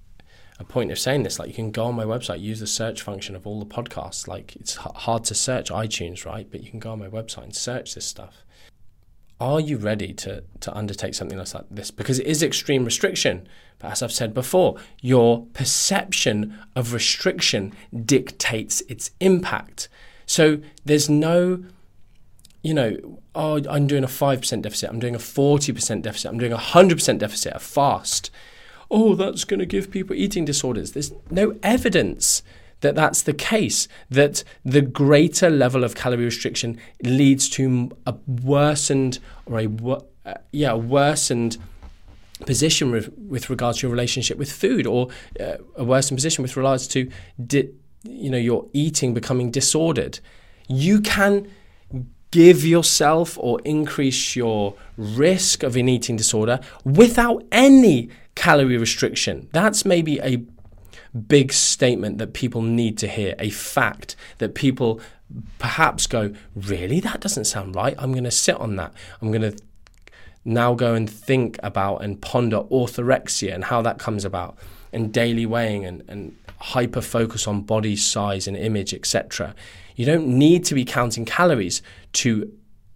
a 0.58 0.64
point 0.64 0.92
of 0.92 0.98
saying 0.98 1.22
this. 1.22 1.38
Like, 1.38 1.48
you 1.48 1.54
can 1.54 1.70
go 1.70 1.86
on 1.86 1.94
my 1.94 2.04
website, 2.04 2.40
use 2.40 2.60
the 2.60 2.66
search 2.66 3.02
function 3.02 3.34
of 3.34 3.46
all 3.46 3.58
the 3.58 3.66
podcasts. 3.66 4.28
Like, 4.28 4.54
it's 4.56 4.76
h- 4.78 4.92
hard 4.94 5.24
to 5.24 5.34
search 5.34 5.70
iTunes, 5.70 6.24
right? 6.24 6.46
But 6.50 6.62
you 6.62 6.70
can 6.70 6.78
go 6.78 6.92
on 6.92 6.98
my 6.98 7.08
website 7.08 7.44
and 7.44 7.56
search 7.56 7.94
this 7.94 8.06
stuff. 8.06 8.44
Are 9.40 9.60
you 9.60 9.76
ready 9.76 10.14
to, 10.14 10.44
to 10.60 10.74
undertake 10.74 11.14
something 11.14 11.36
like 11.36 11.48
this? 11.70 11.90
Because 11.90 12.18
it 12.18 12.26
is 12.26 12.42
extreme 12.42 12.84
restriction. 12.84 13.48
As 13.86 14.02
I've 14.02 14.12
said 14.12 14.34
before, 14.34 14.76
your 15.00 15.46
perception 15.52 16.58
of 16.74 16.92
restriction 16.92 17.72
dictates 18.04 18.80
its 18.82 19.10
impact. 19.20 19.88
So 20.26 20.58
there's 20.84 21.08
no, 21.08 21.64
you 22.62 22.74
know, 22.74 23.20
oh, 23.34 23.62
I'm 23.68 23.86
doing 23.86 24.04
a 24.04 24.08
5% 24.08 24.62
deficit, 24.62 24.90
I'm 24.90 24.98
doing 24.98 25.14
a 25.14 25.18
40% 25.18 26.02
deficit, 26.02 26.30
I'm 26.30 26.38
doing 26.38 26.52
a 26.52 26.58
100% 26.58 27.18
deficit, 27.18 27.52
a 27.54 27.58
fast. 27.58 28.30
Oh, 28.90 29.14
that's 29.14 29.44
going 29.44 29.60
to 29.60 29.66
give 29.66 29.90
people 29.90 30.14
eating 30.14 30.44
disorders. 30.44 30.92
There's 30.92 31.12
no 31.30 31.56
evidence 31.62 32.42
that 32.80 32.94
that's 32.94 33.22
the 33.22 33.32
case, 33.32 33.88
that 34.10 34.44
the 34.64 34.82
greater 34.82 35.48
level 35.48 35.82
of 35.82 35.94
calorie 35.94 36.24
restriction 36.24 36.78
leads 37.02 37.48
to 37.50 37.90
a 38.06 38.14
worsened 38.26 39.18
or 39.46 39.60
a, 39.60 39.68
uh, 40.26 40.34
yeah, 40.52 40.72
a 40.72 40.76
worsened 40.76 41.56
position 42.44 42.90
with, 42.90 43.10
with 43.16 43.48
regards 43.48 43.78
to 43.78 43.86
your 43.86 43.92
relationship 43.92 44.36
with 44.36 44.52
food 44.52 44.86
or 44.86 45.08
uh, 45.40 45.56
a 45.76 45.84
worsened 45.84 46.18
position 46.18 46.42
with 46.42 46.56
regards 46.56 46.86
to 46.88 47.10
di- 47.44 47.70
you 48.02 48.30
know 48.30 48.38
your 48.38 48.66
eating 48.72 49.14
becoming 49.14 49.50
disordered. 49.50 50.20
You 50.68 51.00
can 51.00 51.48
give 52.30 52.64
yourself 52.64 53.38
or 53.40 53.60
increase 53.64 54.36
your 54.36 54.74
risk 54.96 55.62
of 55.62 55.76
an 55.76 55.88
eating 55.88 56.16
disorder 56.16 56.60
without 56.84 57.42
any 57.50 58.10
calorie 58.34 58.76
restriction. 58.76 59.48
That's 59.52 59.84
maybe 59.84 60.20
a 60.20 60.44
big 61.16 61.52
statement 61.52 62.18
that 62.18 62.34
people 62.34 62.62
need 62.62 62.98
to 62.98 63.08
hear 63.08 63.34
a 63.38 63.50
fact 63.50 64.16
that 64.38 64.54
people 64.54 65.00
perhaps 65.58 66.06
go 66.06 66.32
really? 66.54 67.00
That 67.00 67.20
doesn't 67.20 67.46
sound 67.46 67.74
right. 67.74 67.94
I'm 67.98 68.12
going 68.12 68.24
to 68.24 68.30
sit 68.30 68.56
on 68.56 68.76
that. 68.76 68.92
I'm 69.20 69.30
going 69.30 69.42
to 69.42 69.56
now 70.46 70.74
go 70.74 70.94
and 70.94 71.10
think 71.10 71.58
about 71.62 72.02
and 72.02 72.20
ponder 72.22 72.62
orthorexia 72.62 73.52
and 73.52 73.64
how 73.64 73.82
that 73.82 73.98
comes 73.98 74.24
about, 74.24 74.56
and 74.92 75.12
daily 75.12 75.44
weighing 75.44 75.84
and, 75.84 76.02
and 76.08 76.36
hyper 76.60 77.00
focus 77.00 77.46
on 77.46 77.62
body 77.62 77.96
size 77.96 78.46
and 78.46 78.56
image, 78.56 78.94
etc. 78.94 79.54
You 79.96 80.06
don't 80.06 80.26
need 80.26 80.64
to 80.66 80.74
be 80.74 80.84
counting 80.84 81.24
calories 81.24 81.82
to 82.14 82.52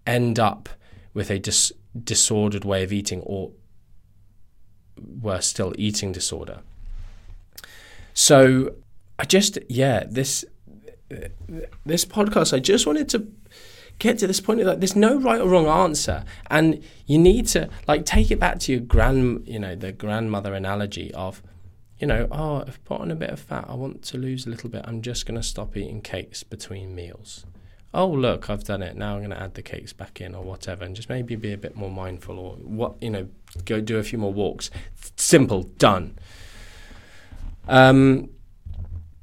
end 0.06 0.38
up 0.38 0.68
with 1.12 1.30
a 1.30 1.38
dis- 1.38 1.72
disordered 2.04 2.64
way 2.64 2.84
of 2.84 2.92
eating 2.92 3.20
or 3.22 3.50
worse 5.20 5.46
still, 5.46 5.74
eating 5.76 6.12
disorder. 6.12 6.60
So 8.14 8.74
I 9.18 9.24
just, 9.24 9.58
yeah, 9.68 10.04
this 10.08 10.44
this 11.84 12.04
podcast, 12.04 12.54
I 12.54 12.60
just 12.60 12.86
wanted 12.86 13.08
to 13.08 13.26
get 14.00 14.18
to 14.18 14.26
this 14.26 14.40
point 14.40 14.60
of 14.60 14.66
like 14.66 14.80
there's 14.80 14.96
no 14.96 15.16
right 15.20 15.40
or 15.40 15.48
wrong 15.48 15.68
answer. 15.68 16.24
And 16.50 16.82
you 17.06 17.18
need 17.18 17.46
to 17.48 17.70
like 17.86 18.04
take 18.04 18.32
it 18.32 18.40
back 18.40 18.58
to 18.60 18.72
your 18.72 18.80
grand 18.80 19.46
you 19.46 19.60
know 19.60 19.76
the 19.76 19.92
grandmother 19.92 20.54
analogy 20.54 21.14
of 21.14 21.42
you 21.98 22.06
know 22.06 22.26
oh 22.32 22.64
i've 22.66 22.82
put 22.84 23.00
on 23.00 23.10
a 23.10 23.14
bit 23.14 23.30
of 23.30 23.38
fat 23.38 23.66
i 23.68 23.74
want 23.74 24.02
to 24.02 24.16
lose 24.16 24.46
a 24.46 24.48
little 24.48 24.70
bit 24.70 24.82
i'm 24.84 25.02
just 25.02 25.26
going 25.26 25.34
to 25.34 25.42
stop 25.42 25.76
eating 25.76 26.00
cakes 26.00 26.42
between 26.42 26.94
meals. 26.94 27.44
Oh 27.92 28.08
look 28.08 28.48
i've 28.48 28.64
done 28.64 28.82
it 28.82 28.96
now 28.96 29.14
i'm 29.14 29.20
going 29.20 29.30
to 29.30 29.40
add 29.40 29.54
the 29.54 29.62
cakes 29.62 29.92
back 29.92 30.20
in 30.20 30.34
or 30.34 30.42
whatever 30.42 30.84
and 30.84 30.96
just 30.96 31.08
maybe 31.08 31.36
be 31.36 31.52
a 31.52 31.58
bit 31.58 31.76
more 31.76 31.90
mindful 31.90 32.38
or 32.38 32.54
what 32.56 32.94
you 33.02 33.10
know 33.10 33.28
go 33.64 33.80
do 33.80 33.98
a 33.98 34.02
few 34.02 34.18
more 34.18 34.32
walks. 34.32 34.70
Simple 35.16 35.64
done. 35.64 36.16
Um 37.68 38.30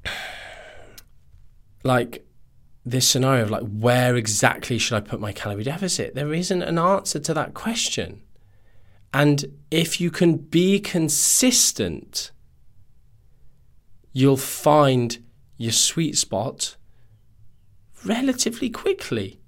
like 1.84 2.27
this 2.90 3.08
scenario 3.08 3.44
of 3.44 3.52
like 3.52 3.64
where 3.64 4.16
exactly 4.16 4.78
should 4.78 4.96
I 4.96 5.02
put 5.02 5.20
my 5.20 5.32
calorie 5.32 5.64
deficit? 5.64 6.16
There 6.16 6.34
isn't 6.34 6.62
an 6.62 6.78
answer 6.78 7.20
to 7.20 7.34
that 7.34 7.54
question. 7.54 8.22
And 9.14 9.46
if 9.72 10.00
you 10.00 10.12
can 10.12 10.38
be 10.38 10.80
consistent, 10.80 12.32
you'll 14.14 14.38
find 14.38 15.24
your 15.58 15.72
sweet 15.72 16.18
spot 16.18 16.76
relatively 18.06 18.70
quickly. 18.70 19.40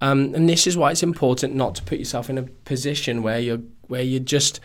Um, 0.00 0.34
and 0.34 0.48
this 0.48 0.66
is 0.66 0.76
why 0.76 0.90
it's 0.90 1.02
important 1.02 1.54
not 1.54 1.74
to 1.76 1.82
put 1.82 1.98
yourself 1.98 2.28
in 2.28 2.36
a 2.36 2.42
position 2.42 3.22
where 3.22 3.38
you're 3.38 3.62
where 3.88 4.02
you're 4.02 4.20
just 4.20 4.60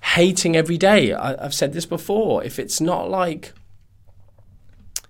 hating 0.00 0.56
every 0.56 0.78
day. 0.78 1.12
I, 1.12 1.44
I've 1.44 1.54
said 1.54 1.72
this 1.72 1.86
before. 1.86 2.42
If 2.42 2.58
it's 2.58 2.80
not 2.80 3.10
like 3.10 3.52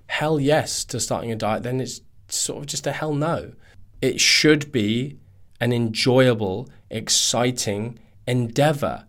hell 0.06 0.40
yes 0.40 0.84
to 0.86 0.98
starting 0.98 1.30
a 1.30 1.36
diet, 1.36 1.62
then 1.62 1.80
it's 1.80 2.00
sort 2.36 2.60
of 2.60 2.66
just 2.66 2.86
a 2.86 2.92
hell 2.92 3.14
no. 3.14 3.52
It 4.00 4.20
should 4.20 4.72
be 4.72 5.18
an 5.60 5.72
enjoyable, 5.72 6.68
exciting 6.90 7.98
endeavor 8.26 9.04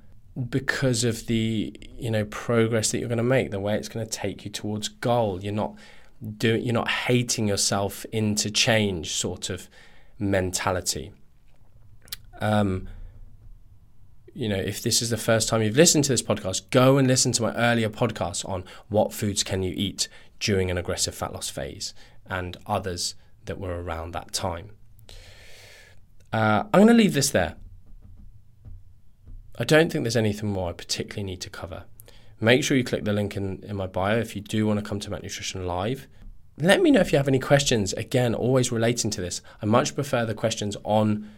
because 0.50 1.04
of 1.04 1.28
the 1.28 1.76
you 1.98 2.10
know 2.10 2.26
progress 2.26 2.92
that 2.92 3.00
you're 3.00 3.08
going 3.08 3.18
to 3.18 3.24
make, 3.24 3.52
the 3.52 3.60
way 3.60 3.76
it's 3.76 3.90
going 3.90 4.06
to 4.06 4.12
take 4.12 4.46
you 4.46 4.52
towards 4.52 4.88
goal. 4.88 5.42
You're 5.42 5.54
not 5.54 5.76
doing, 6.38 6.64
you're 6.64 6.74
not 6.74 6.90
hating 6.90 7.48
yourself 7.48 8.06
into 8.12 8.50
change, 8.52 9.12
sort 9.12 9.50
of 9.50 9.70
mentality. 10.20 11.12
Um, 12.40 12.88
you 14.34 14.48
know, 14.48 14.58
if 14.58 14.82
this 14.82 15.02
is 15.02 15.10
the 15.10 15.18
first 15.18 15.50
time 15.50 15.62
you've 15.62 15.76
listened 15.76 16.06
to 16.06 16.14
this 16.14 16.22
podcast, 16.22 16.70
go 16.70 16.98
and 16.98 17.08
listen 17.08 17.34
to 17.34 17.42
my 17.42 17.54
earlier 17.54 17.90
podcast 17.90 18.48
on 18.48 18.64
what 18.88 19.14
foods 19.14 19.44
can 19.44 19.62
you 19.62 19.74
eat 19.76 20.08
during 20.40 20.72
an 20.72 20.78
aggressive 20.78 21.14
fat 21.14 21.34
loss 21.34 21.50
phase 21.50 21.94
and 22.32 22.58
others 22.66 23.14
that 23.46 23.60
were 23.60 23.84
around 23.84 24.14
that 24.14 24.32
time. 24.32 24.72
Uh, 26.34 26.64
I'm 26.74 26.80
going 26.80 26.88
to 26.88 26.94
leave 26.94 27.14
this 27.14 27.30
there. 27.30 27.56
I 29.60 29.66
don't 29.66 29.92
think 29.92 30.04
there's 30.04 30.16
anything 30.16 30.50
more 30.50 30.70
I 30.70 30.74
particularly 30.74 31.24
need 31.24 31.42
to 31.42 31.50
cover. 31.50 31.84
Make 32.40 32.64
sure 32.64 32.78
you 32.78 32.84
click 32.84 33.04
the 33.04 33.14
link 33.14 33.36
in, 33.36 33.62
in 33.64 33.76
my 33.76 33.86
bio 33.86 34.18
if 34.18 34.36
you 34.36 34.42
do 34.42 34.66
want 34.66 34.80
to 34.80 34.86
come 34.86 35.00
to 35.02 35.12
Mac 35.12 35.22
Nutrition 35.22 35.68
Live. 35.68 36.08
Let 36.58 36.82
me 36.82 36.90
know 36.90 37.02
if 37.02 37.12
you 37.12 37.18
have 37.18 37.28
any 37.28 37.38
questions. 37.38 37.94
Again, 37.94 38.34
always 38.34 38.72
relating 38.72 39.12
to 39.12 39.22
this. 39.22 39.42
I 39.62 39.66
much 39.66 39.94
prefer 39.94 40.26
the 40.26 40.34
questions 40.34 40.78
on 40.84 41.30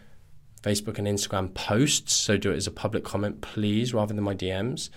Facebook 0.62 0.98
and 0.98 1.08
Instagram 1.08 1.54
posts, 1.54 2.14
so 2.14 2.38
do 2.38 2.52
it 2.52 2.56
as 2.56 2.68
a 2.68 2.72
public 2.72 3.04
comment, 3.04 3.42
please, 3.42 3.94
rather 3.94 4.14
than 4.14 4.24
my 4.24 4.36
DMs. 4.36 4.90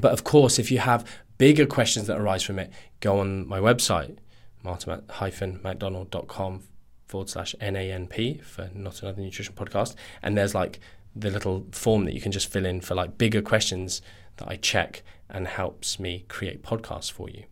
But 0.00 0.12
of 0.12 0.24
course, 0.24 0.58
if 0.58 0.70
you 0.70 0.78
have 0.78 1.06
bigger 1.38 1.66
questions 1.66 2.06
that 2.08 2.18
arise 2.18 2.42
from 2.42 2.58
it, 2.58 2.72
go 3.00 3.20
on 3.20 3.46
my 3.46 3.60
website, 3.60 4.18
martin-macdonald.com 4.62 6.62
forward 7.06 7.28
slash 7.28 7.54
NANP 7.60 8.42
for 8.42 8.70
Not 8.74 9.02
Another 9.02 9.22
Nutrition 9.22 9.54
Podcast. 9.54 9.94
And 10.22 10.36
there's 10.36 10.54
like 10.54 10.80
the 11.16 11.30
little 11.30 11.66
form 11.72 12.04
that 12.04 12.14
you 12.14 12.20
can 12.20 12.32
just 12.32 12.50
fill 12.50 12.66
in 12.66 12.80
for 12.80 12.94
like 12.94 13.18
bigger 13.18 13.42
questions 13.42 14.02
that 14.36 14.48
I 14.48 14.56
check 14.56 15.02
and 15.28 15.46
helps 15.46 15.98
me 15.98 16.24
create 16.28 16.62
podcasts 16.62 17.10
for 17.10 17.28
you. 17.28 17.44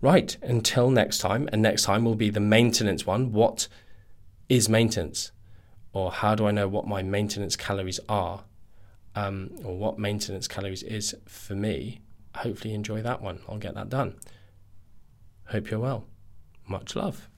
Right, 0.00 0.36
until 0.42 0.90
next 0.90 1.18
time, 1.18 1.48
and 1.52 1.62
next 1.62 1.84
time 1.84 2.04
will 2.04 2.16
be 2.16 2.30
the 2.30 2.40
maintenance 2.40 3.06
one. 3.06 3.32
What 3.32 3.68
is 4.48 4.68
maintenance? 4.68 5.30
Or 5.92 6.10
how 6.10 6.34
do 6.34 6.46
I 6.46 6.50
know 6.50 6.66
what 6.66 6.88
my 6.88 7.02
maintenance 7.02 7.54
calories 7.54 8.00
are? 8.08 8.44
Um, 9.14 9.50
or 9.62 9.76
what 9.76 9.98
maintenance 9.98 10.48
calories 10.48 10.82
is 10.82 11.14
for 11.26 11.54
me? 11.54 12.00
Hopefully, 12.36 12.74
enjoy 12.74 13.02
that 13.02 13.22
one. 13.22 13.40
I'll 13.48 13.58
get 13.58 13.74
that 13.74 13.90
done. 13.90 14.16
Hope 15.46 15.70
you're 15.70 15.78
well. 15.78 16.04
Much 16.66 16.96
love. 16.96 17.28